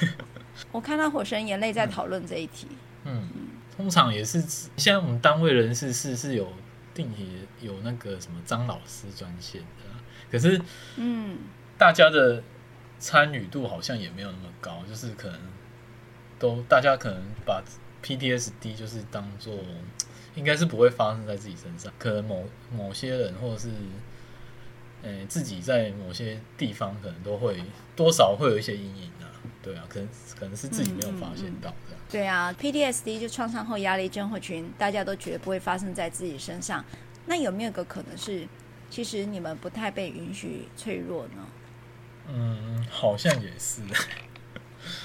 [0.72, 2.66] 我看到《火神眼泪》在讨论这一题。
[3.04, 4.40] 嗯，嗯通常也是，
[4.76, 6.52] 现在我们单位人事是是有
[6.94, 9.84] 定期有那个什么张老师专线的，
[10.30, 10.60] 可是
[10.96, 11.38] 嗯，
[11.76, 12.42] 大家的
[12.98, 15.40] 参与度好像也没有那么高，就是可能
[16.38, 17.62] 都大家可能把。
[18.08, 19.54] PTSD 就是当做，
[20.34, 21.92] 应该是不会发生在自己身上。
[21.98, 23.68] 可能某某些人，或者是，
[25.02, 27.62] 呃、欸，自己在某些地方，可能都会
[27.94, 29.28] 多少会有一些阴影啊。
[29.62, 31.98] 对啊，可能可能是自己没有发现到这样。
[31.98, 36.82] 嗯嗯嗯、对啊，PTSD 就创伤后压力症候群，大家都觉得不会发生在自己身上。
[37.26, 38.48] 那有没有个可能是，
[38.88, 41.46] 其实你们不太被允许脆弱呢？
[42.28, 43.82] 嗯，好像也是。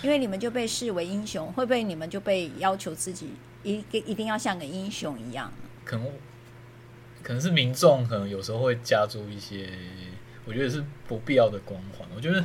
[0.01, 3.33] 因为你们就被视为英雄，会不会你们就被要求自己
[3.63, 5.51] 一一定要像个英雄一样？
[5.85, 6.07] 可能
[7.21, 9.69] 可能是民众可能有时候会加注一些，
[10.45, 12.07] 我觉得是不必要的光环。
[12.15, 12.43] 我觉得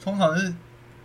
[0.00, 0.52] 通常是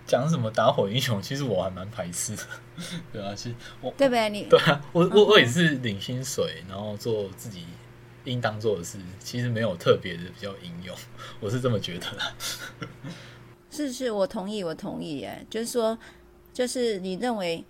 [0.05, 2.43] 讲什么打火英雄，其实我还蛮排斥的。
[3.13, 4.29] 对啊，其实我对不对？
[4.29, 7.65] 你对啊，我我我也是领薪水，然后做自己
[8.23, 10.95] 应当做的事，其实没有特别的比较英勇，
[11.39, 12.87] 我是这么觉得的。
[13.73, 15.23] 是是，我同意，我同意。
[15.23, 15.97] 哎，就是说，
[16.53, 17.65] 就是你认为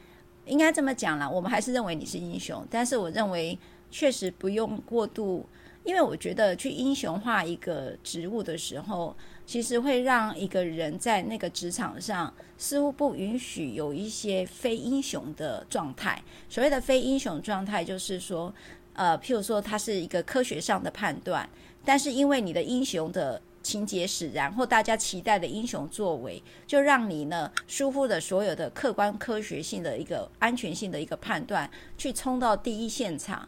[0.45, 1.29] 应该这么讲啦。
[1.29, 3.57] 我们还是认为你是英雄，但是我认为
[3.89, 5.47] 确实不用过度，
[5.85, 16.21] 因为我觉得去英雄化一个职务的时候，其实会让一个人在那个职场上似乎不允许有一些非英雄的状态。
[16.49, 18.53] 所谓的非英雄状态，就是说，
[18.91, 21.49] 呃，譬如说，它是一个科学上的判断，
[21.85, 23.41] 但是因为你的英雄的。
[23.63, 33.47] 情节使然，或大家期待的英雄作为，就让你呢疏忽了所有的客观科学性的一个安全性的一个判断，去冲到第一现场，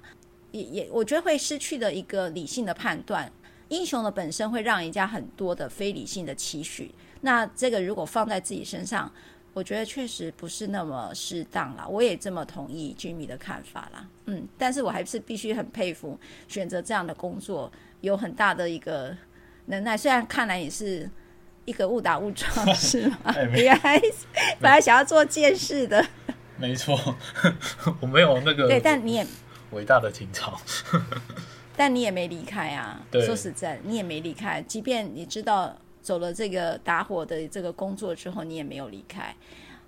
[0.51, 3.30] 也也我觉得会失去的一个理性的判断。
[3.67, 9.12] 英雄的本身会让人家很多的非理性的期许，那这个如果放在自己身上，
[9.54, 11.86] 我觉得确实不是那么适当啦。
[11.86, 19.13] 我也这么同意军迷的看法啦，嗯，但是我还是必须很佩服选择这样的工作，有很大的一个。
[19.65, 21.10] 能耐虽然看来也是
[21.65, 23.17] 一个误打误撞， 是吗？
[23.54, 23.99] 原来
[24.60, 26.06] 本来想要做剑士的，
[26.58, 27.15] 没错，
[27.99, 29.25] 我没有那个对，但你也
[29.71, 30.60] 伟大的情操，
[31.75, 33.01] 但你也没离开啊。
[33.10, 39.36] 对说实在，你也没离开，即便你知道走了这个打火的这个工作之后，你也没有离开。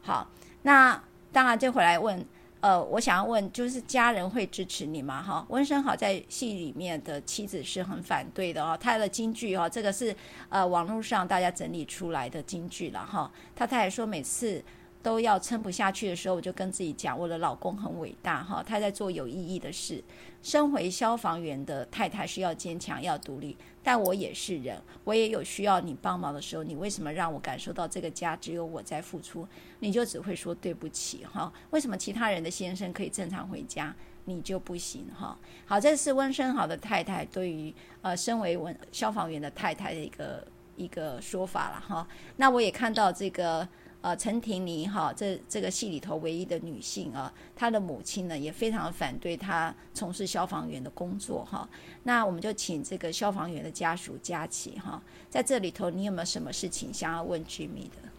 [0.01, 0.29] 好，
[0.63, 2.25] 那当然就回来问。
[2.60, 5.22] 呃，我想要问，就是家人会支持你吗？
[5.22, 8.78] 哈，温生好在戏里面的妻子是很反对的哦。
[8.80, 10.15] 他的金句哦，这个是
[10.50, 13.32] 呃网络上大家整理出来的金句了哈。
[13.56, 14.63] 他太太说，每次
[15.08, 20.04] 都要撑不下去的时候，我就跟自己讲，我的老公很伟大哈，他在做有意义的事。
[20.43, 26.63] 身为消防员的太太是要坚强、要独立，但我也是人，我也有需要你帮忙的时候。
[26.63, 29.48] 你为什么让我感受到这个家只有我在付出？
[29.80, 31.50] 你就只会说对不起哈？
[31.70, 35.38] 为什么其他人的先生可以正常回家，你就不行哈？
[35.65, 42.06] 好，这是温生豪的太太对于呃，身为文消防员的太太的一个一个说法了哈。
[42.36, 43.65] 那我也看到这个。
[44.01, 51.67] 呃，陈婷妮哈，这这个戏里头唯一的女性啊，她的母亲呢也非常反对她从事消防员的工作哈。
[52.03, 58.10] 那我们就请这个消防员的家属佳琪哈，在这里头，你有没有什么事情想要问 Jimmy 的？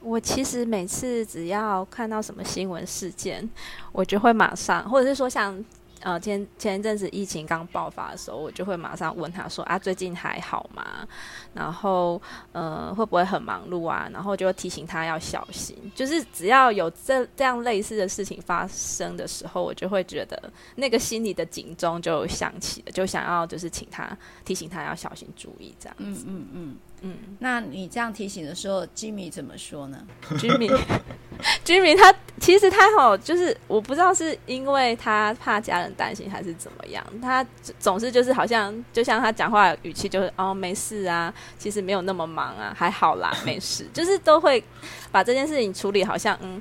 [0.00, 3.48] 我其实每次只要看到什么新闻事件，
[3.92, 5.64] 我就会马上，或者是说像。
[6.00, 11.06] 呃，前前一阵子疫情刚爆发的时候，我就会马上问他说：“啊，最近还好吗？
[11.52, 12.20] 然后，
[12.52, 15.76] 呃，会不会很忙碌啊？”然后就会提醒他要小心。
[15.94, 26.24] 就是只要有这这样类似的事情发生的时候，我就会觉得那个心里的警钟就响起了，就想要就是请他提醒他要小心注意这样子。
[26.26, 27.14] 嗯嗯嗯嗯。
[27.38, 29.98] 那你这样提醒的时候，Jimmy 怎么说呢
[30.32, 37.44] ？Jimmy，Jimmy 他其实他好，就是我不知道是因为他怕家人担心还是怎么样，他
[37.78, 44.62] 总是就是好像就像他讲话语气就是哦没事啊，其实没有那么忙啊，还好啦，没事，就是都会
[45.10, 46.60] 把这件事情处理好像嗯，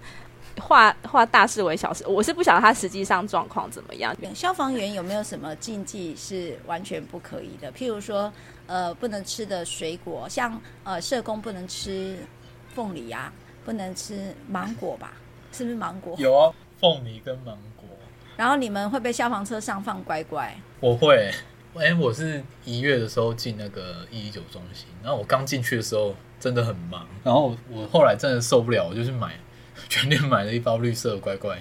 [0.60, 2.06] 化化大事为小事。
[2.08, 4.16] 我是不晓得他实际上状况怎么样。
[4.34, 7.72] 消防员有没有什么禁忌是完全不可以的？
[7.72, 8.32] 譬如说
[8.70, 12.18] 呃不能吃的水果，像呃社工不能吃
[12.74, 13.48] 凤梨呀、啊。
[13.66, 15.12] 不能吃芒果吧？
[15.52, 16.16] 是不是芒果？
[16.18, 17.86] 有啊，凤梨跟芒果。
[18.36, 20.58] 然后你们会被消防车上放乖乖？
[20.80, 21.32] 我会。
[21.76, 29.38] 哎、欸，我是一月的时候进那个一一九中心，然后我刚进去的时候真的很忙，然后我后来真的受不了，我就去买
[29.88, 31.60] 全店买了一包绿色的乖乖，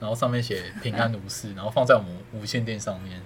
[0.00, 3.22] 然后上面写平安无事，然后放在我们无线电上面。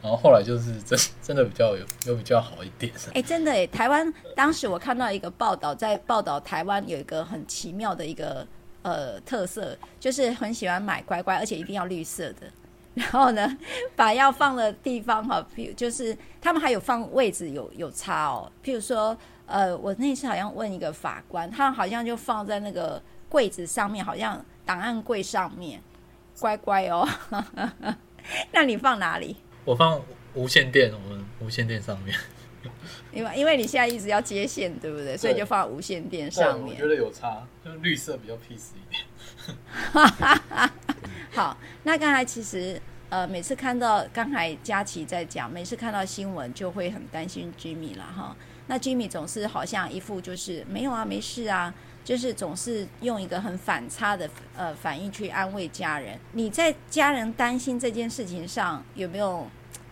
[0.00, 2.92] 然后后来就是真 真的比较有有比较好一点。
[3.14, 8.46] 哎，真的哎，台湾当时我看到一个报道，在报道台湾有一个很奇妙的一个
[8.82, 12.46] 呃特色，就是很喜欢买乖乖，而且一定要绿色的。
[12.94, 13.56] 然后呢，
[13.94, 18.50] 把要放的地方哈，譬如就是他们还有放位置有有差哦。
[18.64, 25.80] 譬如说，呃，我那次好像问一个法官，他好像就放在那个柜子上面，好像档案柜上面，
[26.40, 27.08] 乖乖哦。
[28.50, 29.36] 那你放哪里？
[29.68, 30.00] 我放
[30.32, 32.16] 无线电，我们无线电上面。
[33.12, 35.14] 因为因为你现在一直要接线，对不对？
[35.14, 36.74] 所以就放无线电上面。
[36.74, 39.04] 我觉得有差，就绿色比较 peace 一点。
[41.32, 48.34] 好，那刚才其实呃，每次看到刚才佳琪在讲，每次看到新闻就会很担心 Jimmy 了哈。
[48.68, 56.18] 那 Jimmy 总是好像一副就是没有啊，没事啊，就是总是用一个很反差的呃反应去安慰家人。
[56.32, 59.46] 你在家人担心这件事情上有没有？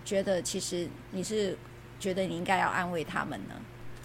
[0.07, 1.59] 觉得其实你是
[1.99, 3.55] 觉得你应该要安慰他们呢？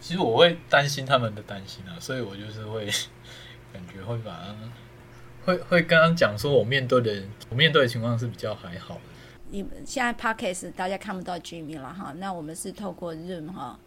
[0.01, 2.87] 其实我会担心他们的担心啊，所以我就是会
[3.71, 4.55] 感觉会把他
[5.45, 9.01] 会会跟他讲说，我面对的我面对的情况是比较还好的。
[9.51, 13.79] 你们现在 Podcast 大家看不到 Jimmy 了哈，那我们是透过 Zoom 哈，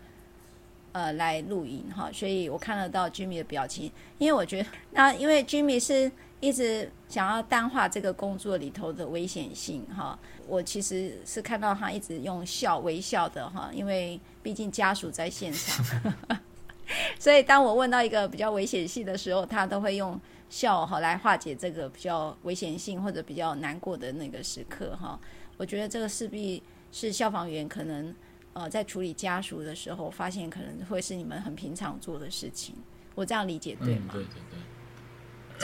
[0.93, 6.11] 呃来录音哈，所以我看得到 Jimmy 的表情，因为我觉得那因为 Jimmy 是。
[6.45, 16.13] 一直想要淡化这个工作里头的危险性哈，我其实是看到他一直用笑微笑的哈，因为毕竟家属在现场，
[17.19, 25.19] 所以当我问到一个比较危险性的时候，他都会用笑哈来化解这个比较危险性或者比较难过的那个时刻哈。
[25.57, 28.15] 我觉得这个势必是消防员可能
[28.53, 32.75] 呃在处理家属的时候，发现可能会是你们很平常做的事情。
[33.15, 34.13] 我这样理解对吗？
[34.13, 34.59] 嗯，对对对。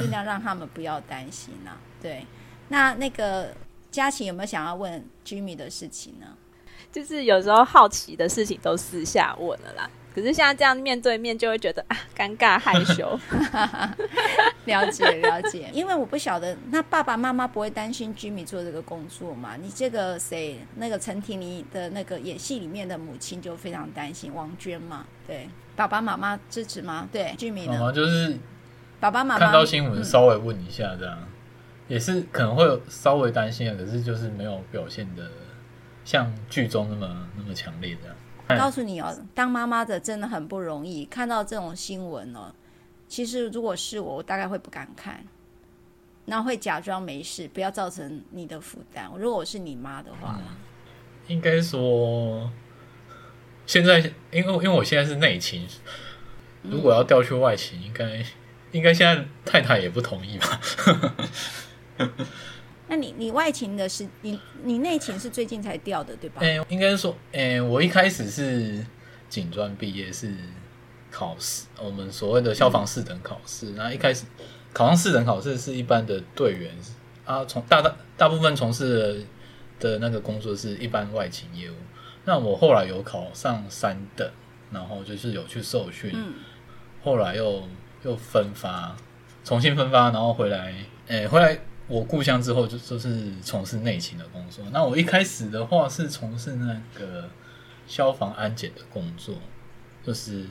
[0.01, 1.77] 尽量让他们不要担心呐、啊。
[2.03, 2.27] 对，
[2.69, 3.55] 那那个
[3.91, 6.27] 佳琪有没有想要问 Jimmy 的事情呢？
[6.91, 9.89] 就是有时候好奇的事情都私下问了啦。
[10.13, 13.17] 可是像这样面对面，就会觉得啊，尴尬害羞。
[14.67, 19.55] 了解了解，因为我不晓得，那爸爸妈妈不会担心 Jimmy 做这个工作嘛？
[19.57, 25.07] 你这个谁，那个陈婷妮的那个演戏里面的母亲就非常担心王娟嘛。
[25.29, 27.09] 对，爸爸妈妈支持吗？
[27.13, 27.75] 对，Jimmy 呢？
[27.75, 28.37] 妈妈就是。
[29.01, 31.27] 爸爸妈妈看到新闻稍微问一下，这样、嗯、
[31.89, 35.27] 也是可能会有稍微担心的，可是就是没有表现的
[36.05, 38.61] 像剧中那么那么强烈这样。
[38.61, 42.53] 告诉你哦，当妈妈的真的很不容易，看到这种新闻哦，
[43.09, 45.25] 其实如果是我，我大概会不敢看，
[46.27, 49.11] 那会假装没事，不要造成你的负担。
[49.17, 50.45] 如果我是你妈的话，嗯、
[51.29, 52.51] 应该说
[53.65, 53.99] 现在
[54.31, 55.67] 因为因为我现在是内勤，
[56.63, 58.23] 如果要调去外勤，应该。
[58.73, 60.61] 应该现在太太也不同意吧？
[62.89, 66.41] 那你你外勤的是你你内勤是最近才调的对吧？
[66.41, 68.85] 哎、欸，应该说，哎、欸，我一开始是
[69.29, 70.35] 警专毕业，是
[71.11, 73.75] 考试，我们所谓的消防四等考试。
[73.75, 74.25] 然后一开始
[74.73, 76.73] 考上四等考试是一般的队员
[77.25, 79.25] 啊，从大大大部分从事
[79.79, 81.75] 的的那个工作是一般外勤业务。
[82.25, 84.29] 那我后来有考上三等，
[84.73, 86.35] 然后就是有去受训，嗯、
[87.05, 87.63] 后来又
[88.03, 88.97] 又分发，
[89.45, 90.75] 重新分发，然后回来，
[91.09, 91.59] 诶、欸，回来。
[91.89, 94.65] 我故乡之后就就是从事内勤的工作。
[94.71, 97.29] 那我一开始的话是从事那个
[97.89, 99.35] 消防安检的工作，
[100.07, 100.47] 就是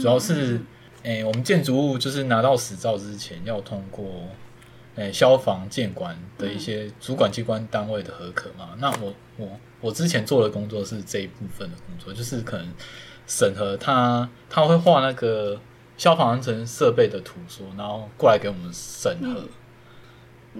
[0.00, 0.60] 主要是
[1.02, 4.04] 诶、欸，我们建筑物就是拿到使照之前要通过
[4.94, 8.76] 诶、欸、消防建管的一些主管机关单位的核可嘛。
[8.78, 12.72] 那我我我之前做的工作是这一部分的工作，就是可能
[13.26, 15.60] 审核他他会画那个
[15.96, 19.44] 消防安全设备的图说，然后过来给我们审核。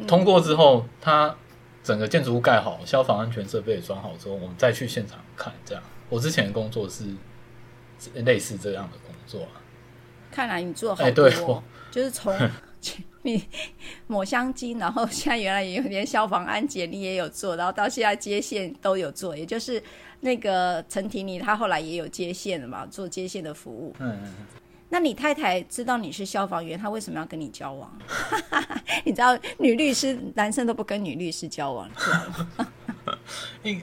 [0.07, 1.35] 通过之后，他
[1.83, 5.53] 整个建筑物盖好，消防安全设备也装好之后，我们再去现场看。
[5.65, 7.05] 这样，我之前的工作是
[8.15, 9.63] 类似这样的工作啊。
[10.31, 12.37] 看来你做好多，欸、就是从
[13.23, 13.43] 你
[14.07, 19.83] 抹香精，然后现在原来也有点消防安检，你也有做，然后到现在接线都有做，也就是
[20.21, 23.95] 那个陈婷妮，她后来也有接线了嘛，做接线的服务。
[23.99, 24.47] 嗯嗯嗯。
[24.89, 27.91] 那你太太知道你是消防员，她为什么要跟你交往？
[29.05, 32.21] 你知道女律师男生都不跟女律师交往，知道
[32.57, 32.69] 吗？
[33.65, 33.83] 应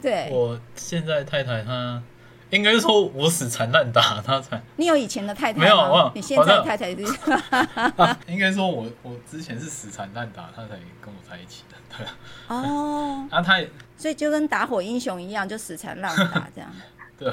[0.00, 2.02] 对，我现在太太她
[2.50, 4.62] 应该说我死缠烂打她才。
[4.76, 5.64] 你有以前的太太吗？
[5.64, 6.90] 没有，我你现在的太太
[8.26, 12.06] 应该说我我之前是死缠烂打，她才跟我在一起的，对。
[12.48, 16.70] 哦，啊，她也所以就跟打火英雄一样，就死缠烂打这样。
[17.18, 17.32] 对，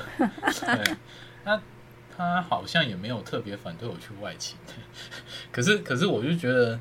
[0.65, 0.95] 对，
[1.45, 1.61] 那。
[2.19, 4.57] 他好像也没有特别反对我去外勤，
[5.53, 6.77] 可是可是我就觉得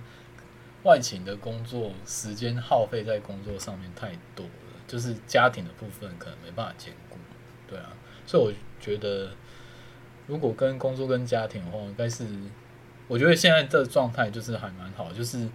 [0.83, 4.53] 外勤的工作时间耗费在工作上面太多了，
[4.89, 7.19] 就是家庭的部分可能没办法兼顾，
[7.69, 7.93] 对啊，
[8.27, 9.31] 所以我觉得
[10.27, 12.27] 如果跟工作跟家庭的话，应该是
[13.07, 15.51] 我觉得现在这状态就是还蛮好，就是因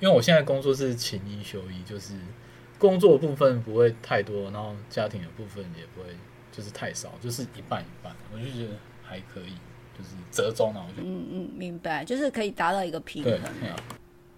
[0.00, 2.16] 为我现在工作是勤一休一，就是
[2.76, 6.08] 工作部分不会太多，然后家庭的部分也不会
[6.50, 8.74] 就是太少，就是一半一半，我就觉得。
[9.12, 9.52] 还可以，
[9.98, 11.02] 就是折中啊，我觉得。
[11.06, 13.32] 嗯嗯，明白，就是可以达到一个平衡。
[13.32, 13.78] 对，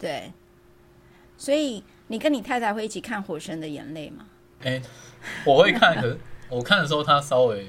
[0.00, 0.32] 对，
[1.38, 4.26] 所以你跟你太太会一起看《火神的眼泪》吗？
[4.62, 4.82] 哎、欸，
[5.46, 7.68] 我会看，可是我看的时候，他稍微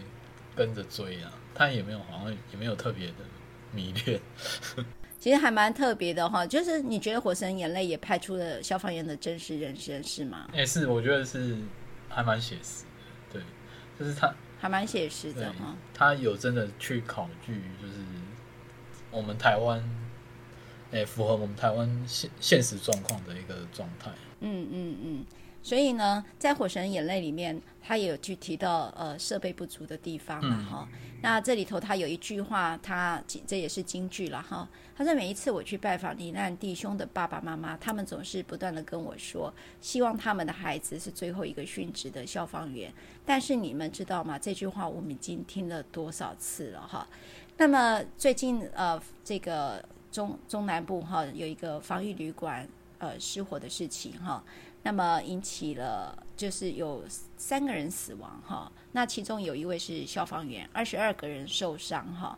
[0.55, 3.13] 跟着追啊，他也没有，好像也没有特别的
[3.71, 4.19] 迷恋。
[5.19, 10.47] 其实还蛮特别的哈，就是你觉得《火神眼泪》也拍出了消防员的真实人生，是吗？
[10.53, 11.57] 哎、欸，是，我觉得是
[12.09, 13.41] 还蛮写实的，对，
[13.99, 14.33] 就是他。
[14.59, 17.93] 还蛮写实的哈，他有真的去考据，就是
[19.11, 19.79] 我们台湾，
[20.91, 24.11] 哎、欸，符合我们台湾现现实状况的一个状态。
[24.39, 25.25] 嗯嗯嗯，
[25.65, 30.87] 所以呢，在《火神眼泪》里面，他也有去提到呃设备不足的地方嘛哈。
[30.91, 34.69] 嗯那这里头他有一句话，他这也是金句了哈。
[34.95, 39.51] 他说每一次我去拜访罹难弟兄的爸爸妈妈，他们总是不断的跟我说，
[39.81, 42.93] 希望他们的孩子是最后一个殉职的消防员。
[43.25, 44.37] 但是你们知道吗？
[44.37, 47.07] 这句话我们已经听了多少次了哈。
[47.57, 52.67] 那么最近呃，这个中中南部哈有一个防疫旅馆
[52.99, 54.43] 呃失火的事情哈。
[54.85, 57.03] 那么引起了，就是有
[57.35, 62.37] 三个人死亡哈，那其中有一位是消防员，二十二个人受伤哈。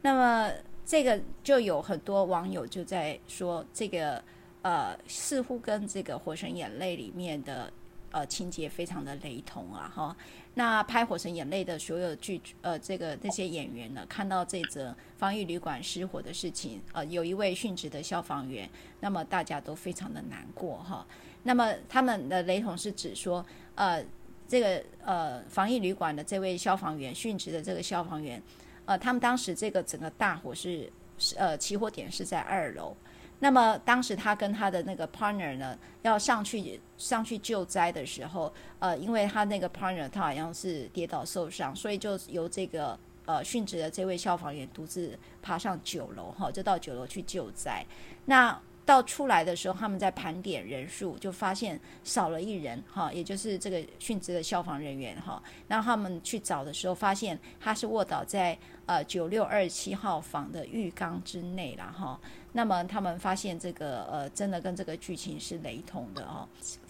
[0.00, 0.50] 那么
[0.86, 4.24] 这个就有很多网友就在说，这个
[4.62, 7.70] 呃似乎跟这个《火神眼泪》里面的
[8.12, 10.16] 呃情节非常的雷同啊哈。
[10.54, 18.66] 那拍《火神眼泪》的所有剧呃这个那些演员呢，看到这则防疫旅馆失火的事情，呃有一位殉职的消防员，
[19.00, 21.06] 那么大家都非常的难过哈。
[21.44, 24.04] 那么他们的雷同是指说，呃，
[24.46, 28.42] 这个呃防疫旅馆的这位消防员殉职的这个消防员，
[28.84, 32.94] 呃，他们当时这个整个大火是是呃起火点是在二楼，
[33.38, 47.86] 那么当时他跟他的那个 partner 呢要上去上去救灾的时候，呃，因为他那个 partner 他好像是跌倒受伤，所以就由这个呃殉职的这位消防员独自爬上九楼哈，就到九楼去救灾，
[48.26, 48.60] 那。
[48.88, 55.42] 到出来的时候，他们在盘点人数，就发现少了一人哈，也就是这个殉职的消防人员哈。
[55.66, 62.18] 然后他们去找的时候，发现他是卧倒在呃九六二七号房的浴缸之内了哈。
[62.52, 66.48] 那么他们发现这个呃真的跟这个剧情是雷同的哦。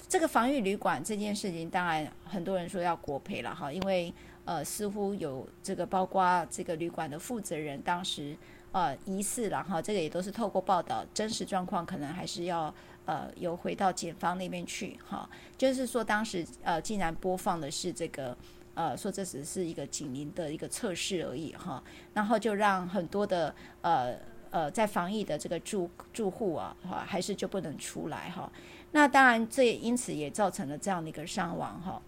[0.08, 8.36] 这个防御旅馆这件事情，当然很多人说要国赔了哈，因为呃似乎有这个包括这个旅馆的负责人当时。
[8.72, 12.72] 呃疑似然后这个也都是透过报道，真实状况可能还是要
[13.06, 15.28] 呃由回到检方那边去哈。
[15.56, 18.36] 就是说当时呃竟然播放的是这个
[18.74, 21.82] 呃说这只是一个警铃的一个测试而已哈，
[22.14, 24.14] 然后就让很多的呃
[24.50, 28.50] 呃在防疫的这个住住户啊哈还是就不能出来哈。
[28.92, 32.00] 那当然这也因此也造成了这样的一个伤亡哈。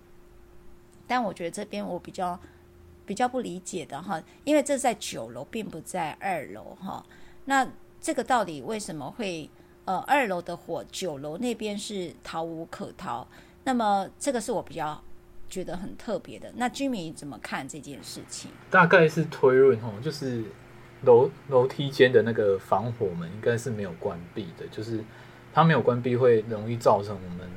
[1.07, 2.39] 但我觉得这边我比较
[3.11, 7.05] 比较不理解的哈，因为这在九楼，并不在二楼哈。
[7.47, 7.67] 那
[8.01, 9.51] 这个到底为什么会
[9.85, 13.27] 呃二楼的火，九楼那边是逃无可逃？
[13.65, 15.03] 那么这个是我比较
[15.49, 16.53] 觉得很特别的。
[16.55, 18.49] 那居民怎么看这件事情？
[18.71, 20.45] 大概是推论哈，就是
[21.03, 25.03] 楼楼梯间的那个防火门应该是没有关闭的，就是
[25.53, 27.51] 它没有关闭会容易造成我们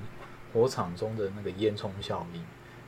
[0.52, 2.42] 火场中的那个烟囱效应。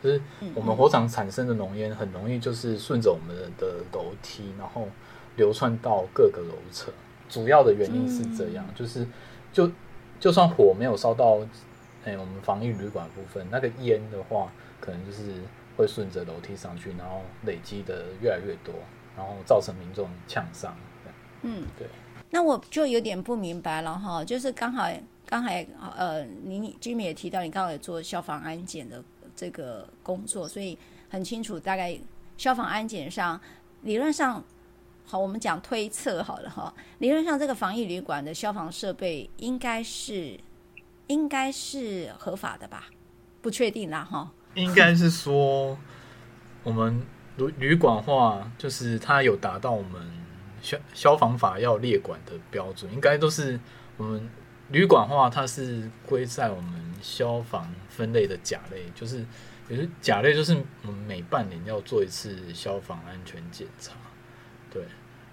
[0.05, 0.21] 就是
[0.53, 4.87] 我们火场产生的浓烟很容易就是顺着我们的楼梯，然后
[5.35, 6.93] 流窜到各个楼层。
[7.27, 9.05] 主要的原因是这样，就是
[9.51, 9.69] 就
[10.19, 11.39] 就算火没有烧到
[12.03, 15.23] 哎我们防疫旅馆部分，那个烟的话，可能就是
[15.75, 18.75] 会顺着楼梯上去，然后累积的越来越多，
[19.17, 20.77] 然后造成民众呛伤。
[21.41, 21.87] 嗯，对。
[22.29, 24.87] 那我就有点不明白了哈，就是刚好
[25.25, 25.65] 刚才
[25.97, 29.03] 呃，您居民也提到，你刚好也做消防安检的。
[29.35, 30.77] 这个工作，所以
[31.09, 31.97] 很清楚，大概
[32.37, 33.39] 消防安检上，
[33.81, 34.43] 理论上，
[35.05, 36.73] 好，我们讲推测好了哈。
[36.99, 40.39] 理论上，这个防疫旅馆的消防设备应该是
[41.07, 42.85] 应该是合法的吧？
[43.41, 44.31] 不确定啦哈。
[44.55, 45.77] 应该是说，
[46.63, 47.01] 我们
[47.37, 50.01] 旅旅馆话，就是它有达到我们
[50.61, 53.59] 消消防法要列管的标准，应该都是
[53.97, 54.29] 我们。
[54.69, 56.73] 旅馆的话，它是归在我们
[57.05, 59.23] 消防分类的甲类，就是
[59.69, 60.57] 也是甲类，就是
[61.07, 63.93] 每半年要做一次消防安全检查。
[64.71, 64.83] 对，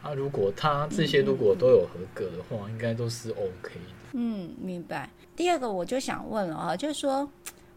[0.02, 4.10] 啊，如果它这些如果都有合格的话，应该都是 OK 的。
[4.12, 5.08] 嗯，明白。
[5.34, 7.26] 第二个我就想问了啊，就是说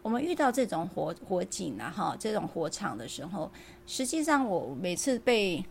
[0.02, 3.50] 我们遇到这种火火警啊，哈，这种火场的时候，
[3.86, 5.64] 实际上我每次被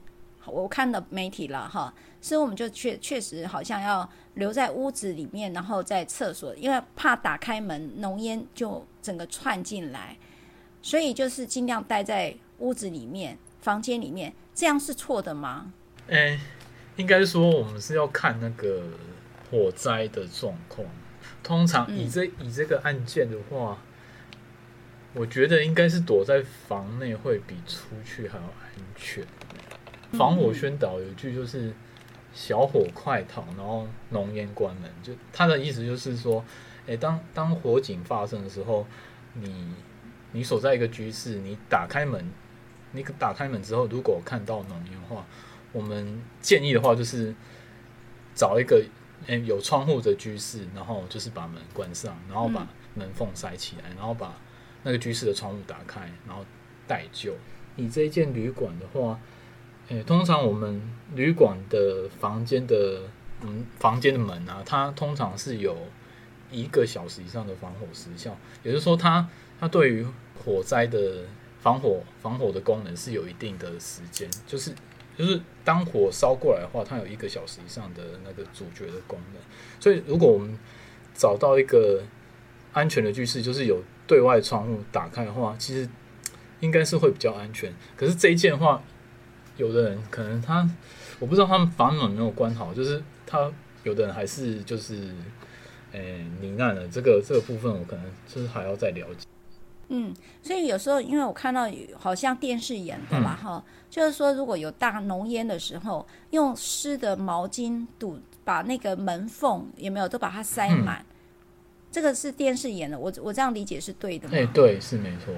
[0.47, 10.17] 我看到媒体了哈，所以我们就确确实好像要留在屋子里面，然后在厕所，因为怕打开门浓烟就整个窜进来，
[10.81, 15.71] 所以就是尽量待在屋子里面、房间里面，这样是错的吗？
[16.07, 16.39] 诶，
[16.97, 18.83] 应该说我们是要看那个
[19.49, 20.87] 火灾的状况。
[21.41, 23.77] 通常以这、嗯、以这个案件的话，
[25.13, 29.23] 我觉得应该是躲在房内会比出去还要安全。
[30.17, 31.73] 防火宣导有一句就是
[32.33, 34.91] “小火快逃”，然后浓烟关门。
[35.01, 36.43] 就他的意思就是说，
[36.85, 38.85] 诶，当当火警发生的时候，
[39.33, 39.73] 你
[40.31, 42.29] 你所在一个居室，你打开门，
[42.91, 45.25] 你打开门之后，如果看到浓烟的话，
[45.71, 47.33] 我们建议的话就是
[48.33, 48.83] 找一个
[49.27, 54.35] 诶有窗户的居室，然后就是把门关上，然后把门缝塞起来，然后把
[54.83, 56.45] 那个居室的窗户打开，然后
[56.87, 57.33] 待救。
[57.75, 59.19] 你这一间旅馆的话。
[59.89, 60.81] 诶，通常我们
[61.13, 63.01] 旅馆的房间的
[63.41, 65.77] 嗯，房间的门啊，它通常是有
[66.49, 69.27] 一个小时以上的防火时效，也就是说它，
[69.59, 70.05] 它对于
[70.43, 71.25] 火灾的
[71.59, 74.73] 防火防火的功能是有一定的时间，就是
[75.17, 79.41] 就是当火烧过来的话，它有一个小时以上的那个阻绝的功能。
[79.79, 80.57] 所以，如果我们
[81.13, 82.01] 找到一个
[82.73, 85.87] 安全的居室，就是有对外窗户打开的话，其实
[86.61, 87.71] 应该是会比较安全。
[87.95, 88.81] 可是这一件话，
[89.57, 90.69] 有的人可能他，
[91.19, 93.51] 我不知道他们房门没有关好，就是他
[93.83, 94.95] 有的人还是就是，
[95.91, 96.87] 诶、欸，罹难了。
[96.87, 99.25] 这个这个部分我可能就是还要再了解。
[99.87, 110.99] 嗯，所以有时候因为我看到好像电视演的嘛，哈、嗯，就是说如果有大浓烟的时候，用湿的毛巾堵，把那个门缝有没有都把它塞满。
[111.01, 111.05] 嗯、
[111.91, 114.33] 这个是电视演的，我我这样理解是对的吗？
[114.35, 115.33] 哎，对，是没错。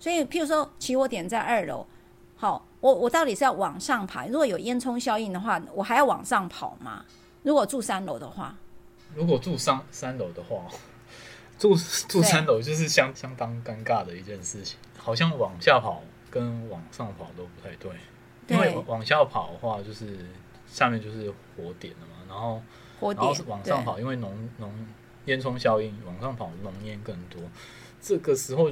[0.00, 1.86] 所以譬如说起火点在二楼，
[2.42, 2.66] 好。
[2.80, 4.26] 我我到底是要往上爬？
[4.26, 7.04] 如果有烟囱效应的话，我还要往上跑吗？
[7.44, 8.52] 如果住三楼的话，
[9.14, 10.64] 如果住三三楼的话，
[11.56, 11.76] 住
[12.08, 14.76] 住三楼就是相相当尴尬的一件事情。
[14.98, 17.92] 好像往下跑跟往上跑都不太对，
[18.48, 20.26] 对，因为往下跑的话，就是
[20.66, 22.60] 下面就是火点了嘛，然后
[22.98, 24.86] 火点然后往上跑，因为浓浓
[25.26, 27.40] 烟囱效应，往上跑浓烟更多。
[28.00, 28.68] 这个时候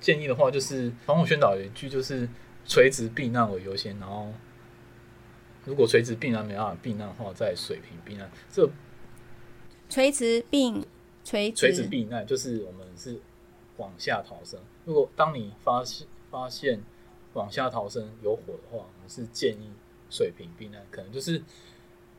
[0.00, 2.28] 建议的话，就是防火宣导有一句就是。
[2.68, 4.32] 垂直避难为优先，然后
[5.64, 8.30] 如果垂直避难没办法避难的话，在水平避难。
[8.52, 8.68] 这
[9.88, 10.86] 垂直避
[11.24, 13.18] 垂垂直避难就是我们是
[13.78, 14.60] 往下逃生。
[14.84, 16.82] 如果当你发现发现
[17.32, 19.70] 往下逃生有火的话，我们是建议
[20.10, 21.42] 水平避难，可能就是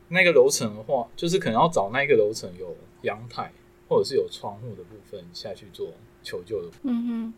[0.08, 3.52] 那个楼层的话，就是可能要找那个楼层有阳台
[3.88, 5.92] 或者是有窗户的部分下去做
[6.24, 6.68] 求救的。
[6.82, 7.34] 嗯哼，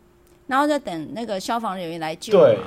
[0.47, 2.33] 然后再等那个消防人员来救。
[2.33, 2.57] 对，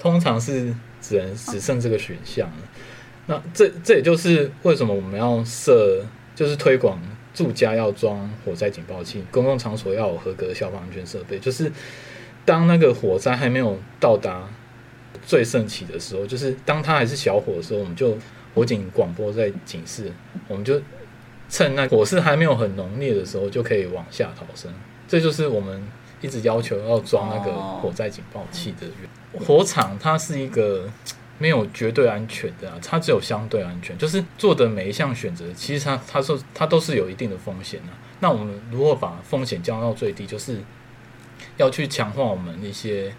[0.00, 2.56] 通常是只能只剩这个选项了。
[3.26, 6.98] 那这这也就是为什么我们要设，就是推广
[7.32, 11.38] 住家要装火灾警报器，公共场所要有合格的消防安全设备。
[11.38, 11.70] 就是
[12.44, 14.48] 当那个火灾还没有到达
[15.24, 18.16] 最盛期的时候，就是当它还是小火的时候，我们就
[18.54, 20.10] 火警广播在警示，
[20.48, 20.80] 我们就
[21.48, 24.72] 趁那火势还没有很浓烈的时候，就可以往下逃生。
[25.06, 25.82] 这就是我们
[26.20, 29.40] 一直要求要装那个火灾警报器的原因。
[29.46, 30.88] 火场它是一个。
[31.42, 33.96] 没有绝对安全的啊，它只有相对安全。
[33.96, 37.96] 就是做的每一项选择，其实它它说它都是有一定的风险的啊。
[38.20, 40.26] 那我们如何把风险降到最低？
[40.26, 40.58] 就是
[41.56, 43.14] 要去强化我们一些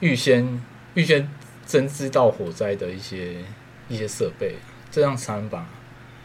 [0.00, 0.62] 预先
[0.92, 1.26] 预先
[1.66, 3.36] 侦知到火灾的一些
[3.88, 4.56] 一些设备，
[4.90, 5.66] 这样才能把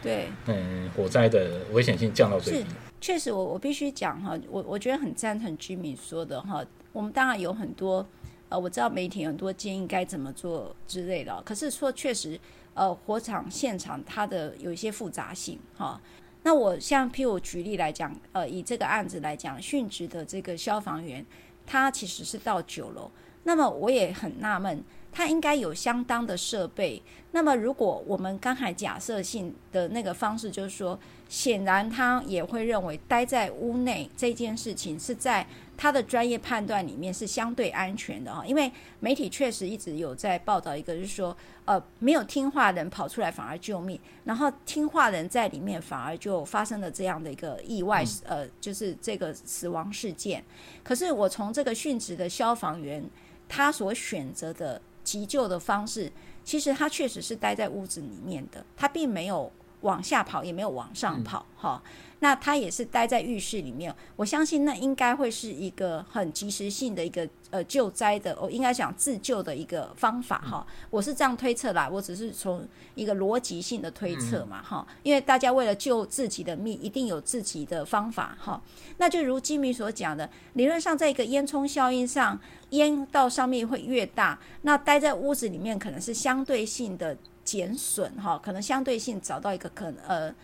[0.02, 2.66] 对嗯火灾的危险性降到最低。
[3.02, 6.64] 确实我，我必须讲哈，我我觉得很赞成居民说的哈。
[6.92, 8.06] 我们当然有很多。
[8.48, 12.38] 呃，我知道媒体很多建议该怎么做之类的，可是说确实，
[12.74, 15.98] 呃，火场现场它的有一些复杂性哈。
[16.42, 21.24] 那我像譬如举例来讲，呃，以这个案子来讲，殉职的这个消防员，
[21.66, 23.10] 他其实是到九楼，
[23.44, 27.02] 那么我也很纳闷，他应该有相当的设备。
[27.30, 30.98] 那么如果我们刚才假设性的那个方式，就是说，
[31.32, 35.46] 显然他也会认为待在屋内这件事情是在。
[35.74, 38.70] 他的专业判断里面是相对安全的哈，因为
[39.00, 50.44] 媒体确实一直有在报道一个，就是说，呃，没有听话人跑出来反而救命，然后听话人在里面反而就发生了这样的一个意外，呃，就是这个死亡事件。
[50.84, 53.02] 可是我从这个殉职的消防员
[53.48, 56.12] 他所选择的急救的方式，
[56.44, 59.50] 其实他确实是待在屋子里面的，他并没有
[59.82, 61.82] 往下跑，也没有往上跑，哈。
[62.20, 70.64] 那他也是待在浴室里面，我相信那应该会是一个很及时性的一个呃救灾的，我应该讲自救的一个方法哈。
[70.88, 72.64] 我是这样推测啦，我只是从
[72.94, 74.86] 一个逻辑性的推测嘛哈。
[75.02, 78.62] 因为大家为了救自己的命，一定有自己的方法哈。
[78.98, 82.38] 那就如金米所讲的，理论上在一个烟囱效应上，
[82.70, 90.34] 烟道上面会越大，那待在屋子里面可能是相对性的减损哈，可能相对性找到一个可能呃。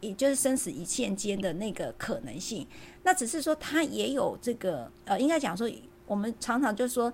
[0.00, 2.64] 也就是生死一线间的那个可能性，
[3.02, 5.68] 那只是说它也有这个呃，应该讲说，
[6.06, 7.10] 我们常常就说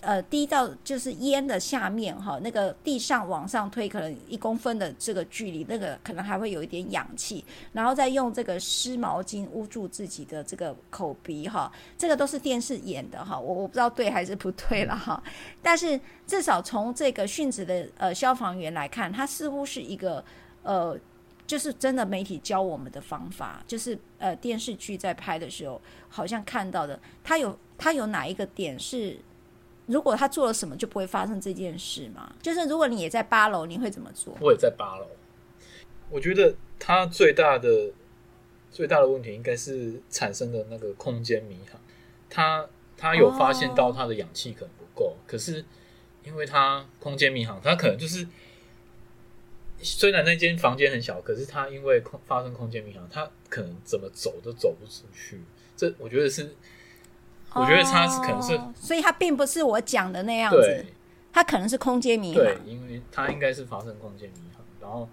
[0.00, 15.22] 呃，滴到就是烟的下面哈，那个地上往上推可能一公分的这个距离，那个可能还会有一点氧气，然后再用这个湿毛巾捂住自己的这个口鼻哈，这个都是电视演的哈，我我不知道对还是不对了哈，
[15.62, 20.24] 但是至少从这个殉职的呃消防员来看，他似乎是一个
[20.62, 20.98] 呃。
[21.46, 29.16] 就是真的媒体教我们的方法，就是呃电视剧在拍的时候，好像看到的，他有他有哪一个点是，
[29.86, 32.34] 如果他做了什么就不会发生这件事吗？
[32.42, 34.36] 就是如果你也在八楼，你会怎么做？
[34.40, 35.06] 我也在八楼。
[36.10, 37.92] 我觉得他最大的
[38.70, 41.80] 最大的问题应该是产生的那个空间迷航，
[42.28, 45.64] 他他有发现到他的氧气可能不够，哦、可是
[46.24, 48.26] 因为他空间迷航，他可能就是。
[49.82, 55.38] 虽然那间房间很小，可是他因为空发生空间迷航，他可能怎么走都走不出去。
[55.76, 56.56] 这我觉得是，
[57.60, 60.86] 我觉得他是可能是，哦、所以他并不是我讲的那样子，
[61.32, 62.44] 他可能是空间迷航。
[62.44, 65.08] 对，因为他应该是发生空间迷航，然后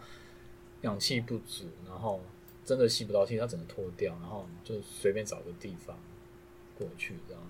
[0.81, 2.21] 氧气不足，然后
[2.65, 5.97] 真的吸不到气，他只能脱掉，然后就随便找个地方
[6.77, 7.45] 过去，然后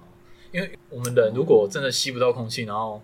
[0.52, 3.02] 因为我们人如果真的吸不到空气，然后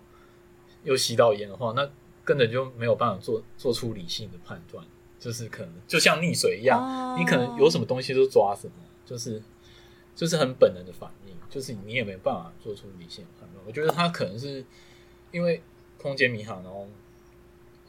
[0.84, 1.88] 又吸到烟的话，那。
[2.22, 4.84] 根本就没有办法做做出理性的判断，
[5.18, 7.18] 就是可能就像溺水一样，oh.
[7.18, 8.74] 你可能有什么东西都抓什么，
[9.04, 9.42] 就是
[10.14, 13.62] 就是很本能的反应，就是你也没办法做出理性判断。
[13.66, 14.64] 我觉得他可能是
[15.32, 15.60] 因为
[15.98, 16.88] 空间迷航，然后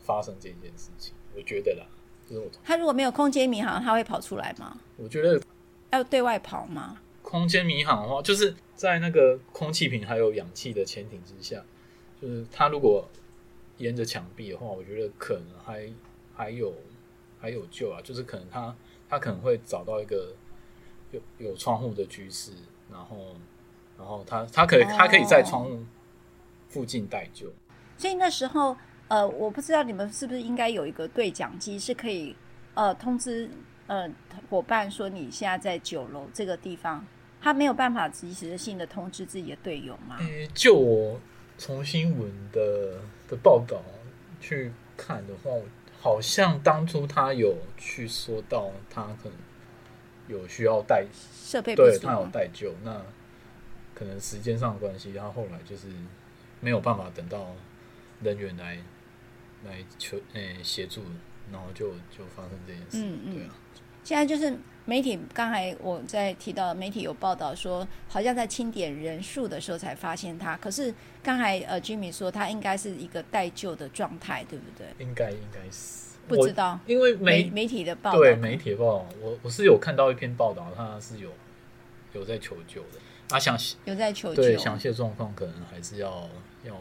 [0.03, 1.13] 发生这件事情。
[1.33, 1.85] 我觉得啦，
[2.27, 4.77] 就是我他如果没有空间迷航，他会跑出来吗？
[4.97, 5.41] 我觉得
[5.91, 6.99] 要对外跑吗？
[7.21, 11.63] 空间迷航的话，就是在那个空气瓶还有氧气的潜艇之下，
[12.21, 13.07] 就是他如果。
[13.77, 15.91] 沿着墙壁的话，我觉得可能还
[16.35, 16.71] 还有
[17.39, 18.75] 还有救啊，就是可能他
[19.09, 20.35] 他可能会找到一个
[21.09, 22.51] 有有窗户的居室，
[22.91, 23.35] 然后
[24.01, 25.79] 然后他他可以他可以在窗户
[26.67, 27.47] 附近待救。
[27.47, 27.53] 哦。
[27.97, 28.75] 所以那时候，
[29.07, 32.35] 呃，我不知道你们是不是应该有一个对讲机，是可以
[32.73, 33.47] 呃通知
[33.85, 34.09] 呃
[34.49, 37.05] 伙伴说你现在在九楼这个地方，
[37.39, 40.17] 他没有办法及时性的通知自己的队友吗？
[40.19, 41.19] 欸，就我
[41.59, 43.79] 从新闻的的报道
[44.39, 45.51] 去看的话，
[45.99, 49.33] 好像当初他有去说到，他可能
[50.27, 52.99] 有需要带设备，对他有带救，那
[54.01, 55.85] 可能时间上的关系，他后来就是
[56.59, 57.51] 没有办法等到
[58.23, 58.79] 人员来
[59.63, 61.03] 来求诶协助，
[61.51, 62.97] 然后就就发生这件事。
[62.97, 63.53] 嗯嗯，对啊。
[64.03, 70.57] 现在就是媒体，刚才我在提到媒体有报道说，好像在清点人数的时候才发现他。
[70.57, 70.91] 可是
[71.21, 74.87] 刚才呃，Jimmy 说他应该是一个待救的状态，对不对？
[74.97, 81.29] 应该应该是不知道，因为媒媒媒体的报道，对媒体的报道，我我是有看到一篇报道，他是有
[82.13, 82.97] 有在求救的。
[83.31, 86.29] 他详细有在求救，对详细的状况可能还是要
[86.63, 86.75] 要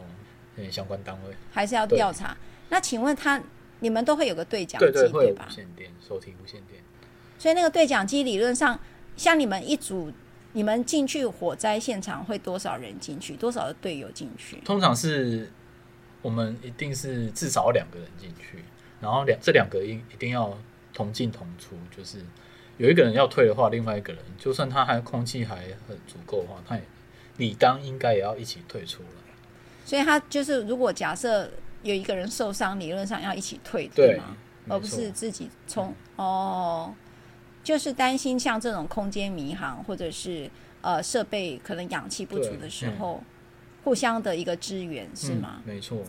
[0.69, 2.35] 相关单位还是要调查。
[2.69, 3.41] 那请问他，
[3.79, 5.47] 你们都会有个对讲机对吧？
[5.49, 6.83] 无线电收听无线电。
[7.39, 8.79] 所以那个对讲机理论上，
[9.17, 10.11] 像你们一组，
[10.53, 13.35] 你们进去火灾现场会多少人进去？
[13.35, 14.57] 多少的队友进去？
[14.65, 15.49] 通常是
[16.21, 18.63] 我们一定是至少两个人进去，
[18.99, 20.55] 然后两这两个一一定要
[20.93, 22.19] 同进同出，就是
[22.81, 25.57] 有一个人要退的话，另外一个人就算他还空气还
[25.87, 26.81] 很足够的话，他也
[27.37, 29.09] 理当应该也要一起退出来。
[29.85, 31.47] 所以他就是如果假设
[31.83, 34.35] 有一个人受伤，理论上要一起退，对吗？
[34.67, 36.91] 而不是自己冲哦。
[37.63, 40.49] 就是担心像这种空间迷航，或者是
[40.81, 43.23] 呃设备可能氧气不足的时候，
[43.83, 45.61] 互相的一个支援是吗？
[45.67, 45.99] 嗯、没错。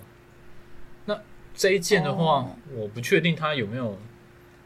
[1.05, 1.21] 那
[1.55, 3.99] 这一件的话，哦、我不确定他有没有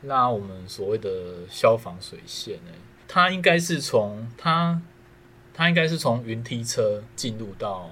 [0.06, 2.72] 拉我们所谓的消防水线呢？
[3.06, 4.80] 它应该是从它
[5.52, 7.90] 它应该是从云梯车进入到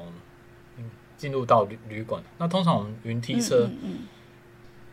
[1.16, 2.22] 进入到旅旅馆。
[2.38, 3.70] 那通常我们云梯车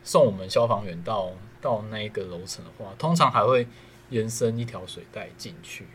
[0.03, 3.67] 送我们消防员到到那一个楼层的话，通常还会。
[4.11, 5.88] 延伸一条水带进去，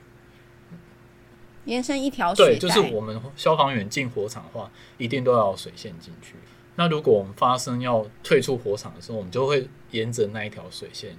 [1.67, 6.37] 延伸一条水就是我们消防员进火场的话，一定都要水线进去。
[6.77, 11.17] 那如果我们发生要退出火场的时候，我们就会沿着那一条水线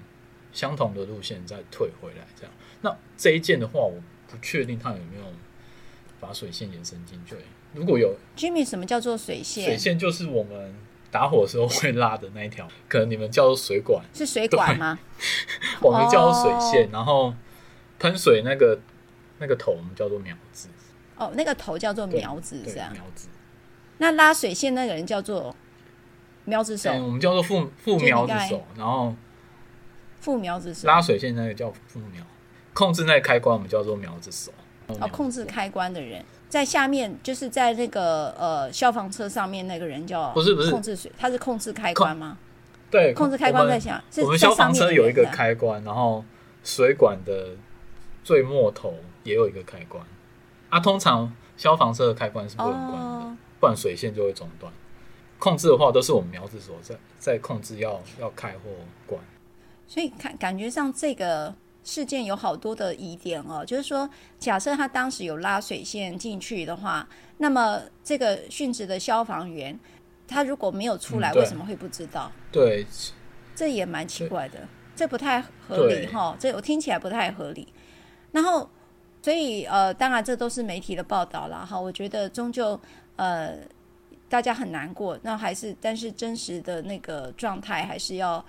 [0.53, 2.25] 相同的路线再退回来。
[2.35, 5.25] 这样，那这一件的话，我不确定他有没有
[6.19, 7.35] 把水线延伸进去。
[7.73, 9.65] 如果有，Jimmy，什么叫做水线？
[9.65, 10.75] 水线就是我们。
[11.09, 14.99] 打火的时候会拉的那一条，可能你们叫做水管，是水管吗？
[15.81, 16.93] 我们叫做水线，oh.
[16.93, 17.33] 然后
[17.97, 18.77] 喷水那个
[19.39, 20.67] 那个头我们叫做苗子。
[21.15, 22.91] 哦，oh, 那个头叫做苗子，是啊。
[22.93, 23.29] 苗子。
[23.99, 25.55] 那拉水线那个人叫做
[26.47, 29.13] 苗子手，我们叫做副副苗子手，然后
[30.21, 30.87] 副苗子手。
[30.87, 32.23] 拉水线那个叫副苗，
[32.73, 34.49] 控制那个开关我们叫做苗子手。
[34.87, 36.23] 哦，控制开关的人。
[36.47, 42.37] 在下面，就是在那个呃消防车上面那个人叫不是不是控制水，他是控制开关吗？
[42.89, 44.01] 对，控制开关在下。
[44.21, 46.23] 我们消防车有一个开关，然后
[46.63, 47.57] 水管的
[48.23, 48.93] 最末头
[49.25, 50.01] 也有一个开关。
[50.69, 54.71] 啊，通常消防车的开关是不能关的，哦、不然水线就会中断。
[55.39, 58.69] 控制的话，都是我们苗子所在在控制要要开或
[59.05, 59.21] 关。
[59.87, 61.55] 所以看感觉上这个。
[61.83, 67.07] 事件有好多的疑点哦，就是说，假设他当时有拉水线进去的话，
[67.37, 69.79] 那么这个殉职的消防员，
[70.27, 72.29] 他如果没有出来，为什么会不知道？
[72.51, 72.85] 对，
[73.55, 74.67] 这也蛮奇怪的，
[74.97, 76.35] 这不太合理哈。
[76.37, 77.65] 这我听起来不太合理。
[78.33, 78.69] 然后，
[79.21, 81.79] 所以呃，当然这都是媒体的报道了哈。
[81.79, 82.77] 我觉得终究
[83.15, 83.57] 呃，
[84.29, 88.43] 大家很难过，那还是但是真实的那个状态还是要。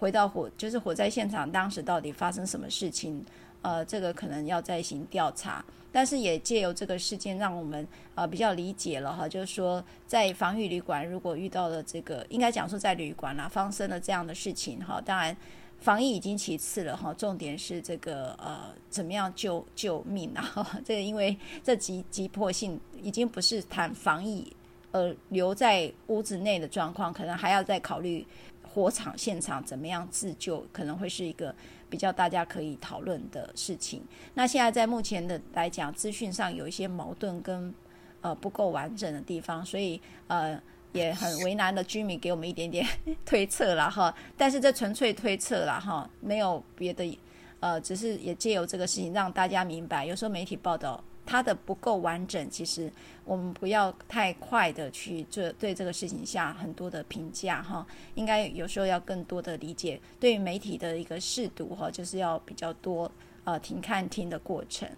[0.00, 3.22] 回到火，就是火灾现场，当时到底发生什么事情？
[3.60, 5.62] 呃，这个可能要再行调查，
[5.92, 15.36] 但是也借由这个事件，让我们呃比较理解了哈，就是说在防疫旅馆，如果遇到了这个，应该讲说在旅馆啦，发生了这样的事情哈，当然
[15.78, 20.80] 防疫已经其次了哈，重点是这个呃怎么样救救命啊？
[20.82, 24.50] 这个因为这急急迫性已经不是谈防疫，
[24.92, 28.26] 呃留在屋子内的状况，可能还要再考虑。
[28.72, 31.52] 火场现场怎么样自救，可能会是一个
[31.88, 34.00] 比较大家可以讨论的事情。
[34.32, 37.74] 那现在在目前的来讲，资讯上有一些矛盾跟
[38.20, 40.56] 呃不够完整的地方，所以呃
[40.92, 42.86] 也很为难的居民给我们一点点
[43.26, 44.14] 推测了哈。
[44.36, 47.18] 但是这纯粹推测了哈，没有别的，
[47.58, 51.02] 呃，只是也借由这个事情让大家明白，有时候媒体报道。
[51.30, 52.90] 它的不够完整，其实
[53.24, 63.08] 我们不要太快的去做对这个事情下很多的评价哈，应该有时候要更多的理解，对于媒体的一个试读哈，就是要比较多
[63.44, 64.88] 呃停看听的过程。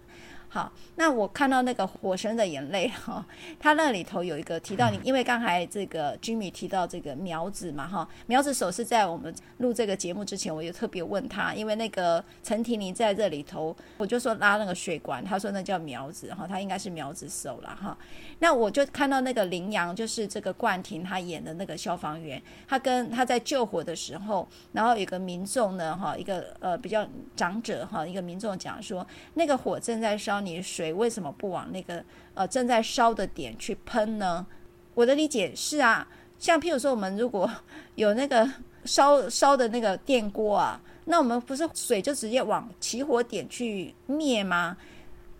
[0.53, 3.25] 好，那我看到那个《火神的眼泪》哈，
[3.59, 17.97] 它那里头有一个提到你，因为刚才这个 Jimmy 提到这个苗子嘛哈，苗子手是在我们录这个节目之前，我就特别问他，因为那个陈婷妮在这里头，我就说拉那个水管，他说那叫苗子哈，他应该是苗子手了哈。
[18.37, 27.03] 那我就看到那个羚羊，就是这个冠廷他演的那个消防员，他跟他在救火的时候，然后有个民众呢哈，一个呃比较
[27.35, 30.42] 长者哈，一个民众讲说，那个火正在烧。
[30.45, 34.45] 你水为什么不往那个呃正在烧的点去喷呢？
[34.93, 37.49] 我的理解是啊，像譬如说我们如果
[37.95, 38.49] 有那个
[38.85, 44.77] 烧烧的那个电锅啊，那我们不是水就直接往起火点去灭吗？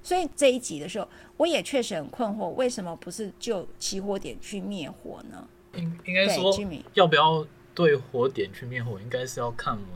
[0.02, 5.48] 所以这一集的时候，我也确实很困惑，为什么不是就起火点去灭火呢？
[5.76, 6.54] 应应该说，
[6.94, 9.88] 要不要对火点去灭火，应该是要看我们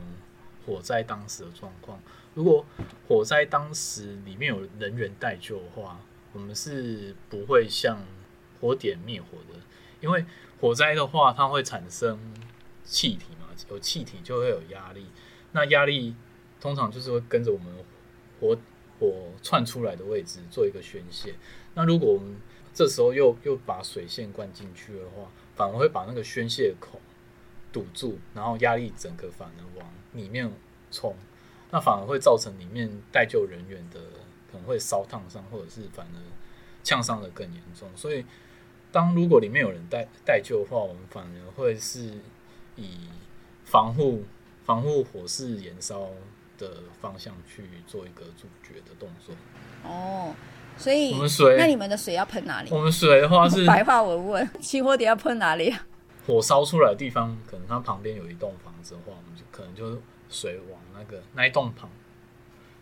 [0.66, 1.98] 火灾当时的状况。
[2.38, 2.64] 如果
[3.08, 5.98] 火灾当时里面有人员待救的话，
[6.32, 7.98] 我们是不会向
[8.60, 9.58] 火点灭火的，
[10.00, 10.24] 因为
[10.60, 12.16] 火灾的话，它会产生
[12.84, 15.06] 气体嘛，有气体就会有压力，
[15.50, 16.14] 那压力
[16.60, 17.74] 通常就是会跟着我们
[18.38, 18.56] 火
[19.00, 21.34] 火窜出来的位置做一个宣泄。
[21.74, 22.36] 那如果我们
[22.72, 27.00] 这时候又又把水线灌进去的话，反而会把那个宣泄口
[27.72, 30.48] 堵住，然后压力整个反而往里面
[30.92, 31.16] 冲。
[31.70, 34.00] 那反而会造成里面待救人员的
[34.50, 36.18] 可能会烧烫伤，或者是反而
[36.82, 37.86] 呛伤的更严重。
[37.94, 38.24] 所以，
[38.90, 42.20] 当如果里面有人待待救的话，我们反而会是
[42.76, 43.08] 以
[43.66, 44.24] 防护
[44.64, 46.08] 防护火势燃烧
[46.56, 49.34] 的方向去做一个阻绝的动作。
[49.84, 50.34] 哦，
[50.78, 52.70] 所以我们水，那你们的水要喷哪里？
[52.70, 55.86] 我们水的话是白话文问，起火点要喷哪里啊？
[56.26, 60.00] 火烧出来的地方，可能它旁边有一栋房子的话，我们就可能就是。
[60.30, 61.88] 水往那个那一栋旁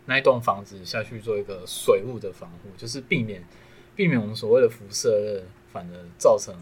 [0.07, 3.43] 那一栋房子下去做一个水雾的防护，就是避免
[3.95, 5.43] 避免我们所谓的辐射热，
[5.73, 6.55] 反而造成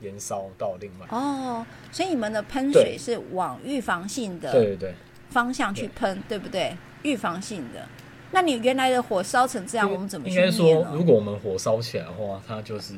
[0.00, 1.66] 延烧到另外哦。
[1.90, 4.94] 所以你们的喷水是往预防性的对对
[5.30, 6.76] 方向去喷，对不对？
[7.02, 7.86] 预防性的。
[8.32, 10.28] 那你原来的火烧成这样，我们怎么？
[10.28, 12.94] 应该说，如果我们火烧起来的话，它就是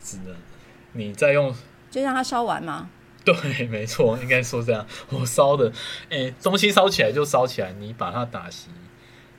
[0.00, 0.34] 只能
[0.92, 1.54] 你再用，
[1.90, 2.90] 就让它烧完吗？
[3.32, 4.86] 对，没错，应该说这样。
[5.10, 5.70] 火烧的，
[6.08, 8.66] 哎，东西烧起来就烧起来，你把它打熄，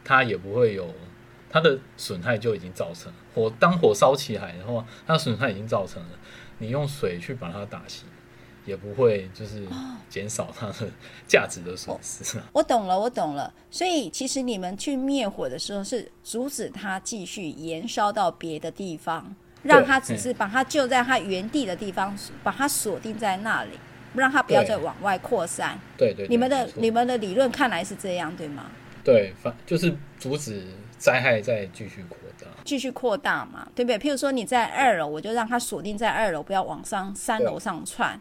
[0.03, 0.93] 它也不会有
[1.49, 3.11] 它的损害就已经造成。
[3.33, 6.09] 火当火烧起来的话，它损害已经造成了，
[6.59, 8.01] 你用水去把它打熄，
[8.65, 9.65] 也不会就是
[10.07, 10.91] 减少它的
[11.27, 12.39] 价值的损失。
[12.53, 13.51] 我懂了，我懂了。
[13.71, 19.35] 所以其实你们去灭火的时候，是阻止它继续延烧到别的地方。
[19.63, 23.71] 让他只是把他就在他原地的地方，把他锁定在那里，
[24.13, 25.77] 不让他不要再往外扩散。
[25.97, 28.67] 对对，对，你们的你们的理论看来是这样，对吗？
[29.03, 30.63] 对，反就是阻止
[30.97, 33.97] 灾害再继续扩大，继续扩大嘛，对不对？
[33.99, 38.19] 譬如说你在二楼，我就让它锁定在二楼，不要往上三楼上窜。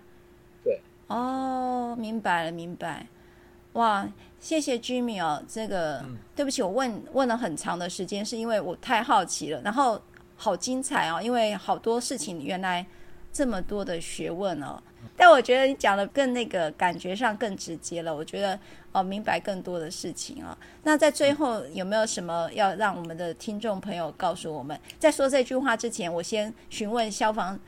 [0.64, 3.06] 对，哦，明白了，明白。
[3.74, 4.08] 哇，
[4.40, 10.00] 谢谢 Jimmy 哦，这个、嗯、对不起，我问问了很长的时间，是因为我太好奇了，然后。
[10.40, 11.20] 好精彩哦！
[11.20, 12.86] 因为好多事情原来
[13.32, 14.80] 这么多的学问哦，
[15.16, 18.14] 但我觉得你讲的更那个感觉上更直接了。
[18.14, 18.58] 我觉得
[18.92, 20.56] 哦，明白更多的事情啊。
[20.84, 24.78] 那在最后有没有什么要让我们的听众朋友告诉我们？
[24.98, 27.58] 在说这句话之前，我先询问消防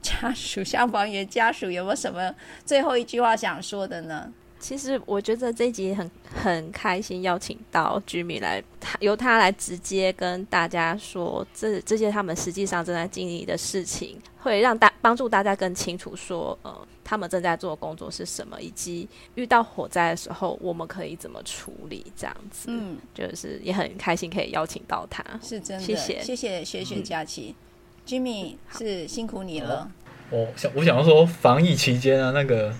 [0.00, 2.32] 家属、消防员家属有没有什么
[2.64, 4.32] 最后一句话想说的呢？
[4.60, 22.66] 其实我觉得这一集很很开心，邀请到 Jimmy 来，他由他来直接跟大家说，这这些他们实际上正在经历的事情，会让大帮助大家更清楚说，呃，他们正在做的工作是什么，以及遇到火灾的时候我们可以怎么处理，这样子。
[22.68, 29.90] 嗯，就是也很开心可以邀请到他，是真的，谢谢谢谢学学佳琪、嗯、，Jimmy 是辛苦你了。
[30.30, 32.74] 我想我想要说，防疫期间啊，那个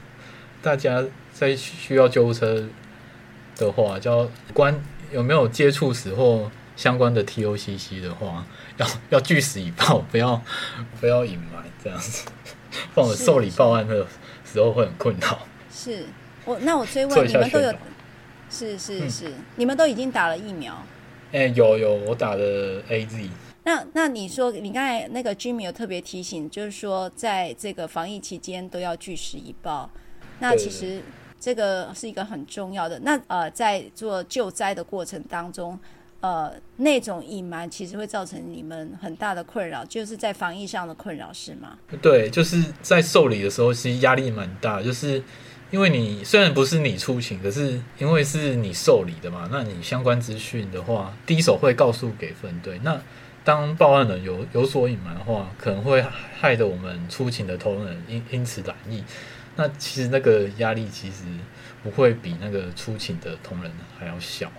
[0.60, 1.02] 大家。
[1.40, 2.68] 在需要救护车
[3.56, 4.78] 的话，叫关
[5.10, 8.44] 有没有接触史或相关的 TOCC 的话，
[8.76, 10.42] 要要据实以报，不要
[11.00, 12.28] 不要隐瞒这样子，
[12.92, 14.06] 放我受理报案的
[14.44, 15.38] 时候会很困扰。
[15.72, 16.04] 是
[16.44, 17.74] 我那我追问你们都有，
[18.50, 20.74] 是是是、嗯，你们都已经打了疫苗？
[21.32, 23.30] 哎、欸，有有，我打的 AZ。
[23.64, 29.88] 那那你说，你刚才那个 Jimmy 有特别提醒，就是说在这个防疫期间都要据实以报。
[30.38, 31.00] 那其实。
[31.40, 32.98] 这个是一个很重要的。
[33.00, 35.76] 那呃，在做救灾的过程当中，
[36.20, 41.78] 呃，那种隐瞒其实会造成你们很大的困扰，就是在防疫上的困扰，是吗？
[42.02, 44.82] 对，就是在受理的时候，其实压力蛮大。
[44.82, 45.22] 就是
[45.70, 52.78] 因为你虽然不是你出勤，可是因为是你受理的嘛，那你相关资讯的话，第一手会告诉给分队。
[52.84, 53.00] 那
[53.42, 56.04] 当报案人有有所隐瞒的话，可能会
[56.38, 59.02] 害得我们出勤的同仁因因此染疫。
[59.60, 61.24] 那其实那个压力其实
[61.82, 64.50] 不会比那个出勤的同仁还要小。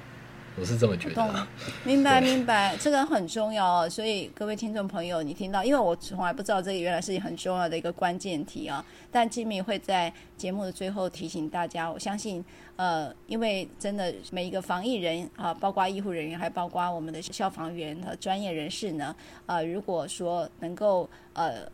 [0.60, 1.48] 我是这么觉得的，
[1.84, 3.90] 明白明白，这个很重要哦。
[3.90, 8.86] 所以各位听众朋友，你听到，因为我从来不知道这个原来是很重要的一个关键题啊。
[9.10, 12.44] 但吉米会在节目的最后提醒大家，我相信，
[12.76, 19.16] 呃，因为真的每一个防疫人啊，包括医护人员，还包括我们的消防员和专业人士呢，
[19.48, 21.68] 呃，如果说能够呃。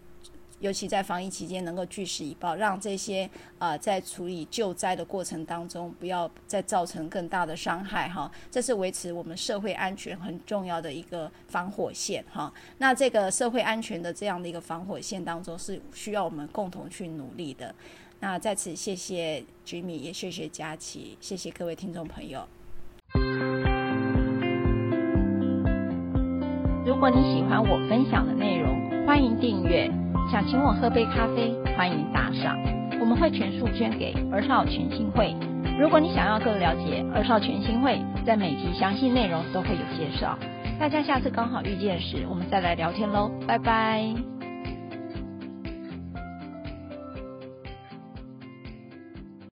[0.60, 3.30] 尤其在防疫期间，能够据实以报，让这些
[3.60, 8.32] 啊、在处理救灾的过程当中，不要再造成更大的伤害哈。
[8.50, 12.52] 这是维持我们社会安全很重要的一个防火线哈。
[12.80, 17.74] 那这个社会安全的这样的一个防火线当中，是需要我们共同去努力的。
[18.20, 22.48] 那在此谢谢 Jimmy，也谢谢佳琪，谢谢各位听众朋友。
[26.84, 30.07] 如果你喜欢我分享的内容，欢迎订阅。
[30.30, 32.58] 想请我喝杯咖啡，欢迎打赏，
[33.00, 35.34] 我们会全数捐给儿少全新会。
[35.80, 40.38] 如果你想要更了解儿少全新会，在每集详细内容都会有介绍。
[40.80, 44.37] 大家下次刚好遇见时，我们再来聊天喽，拜拜。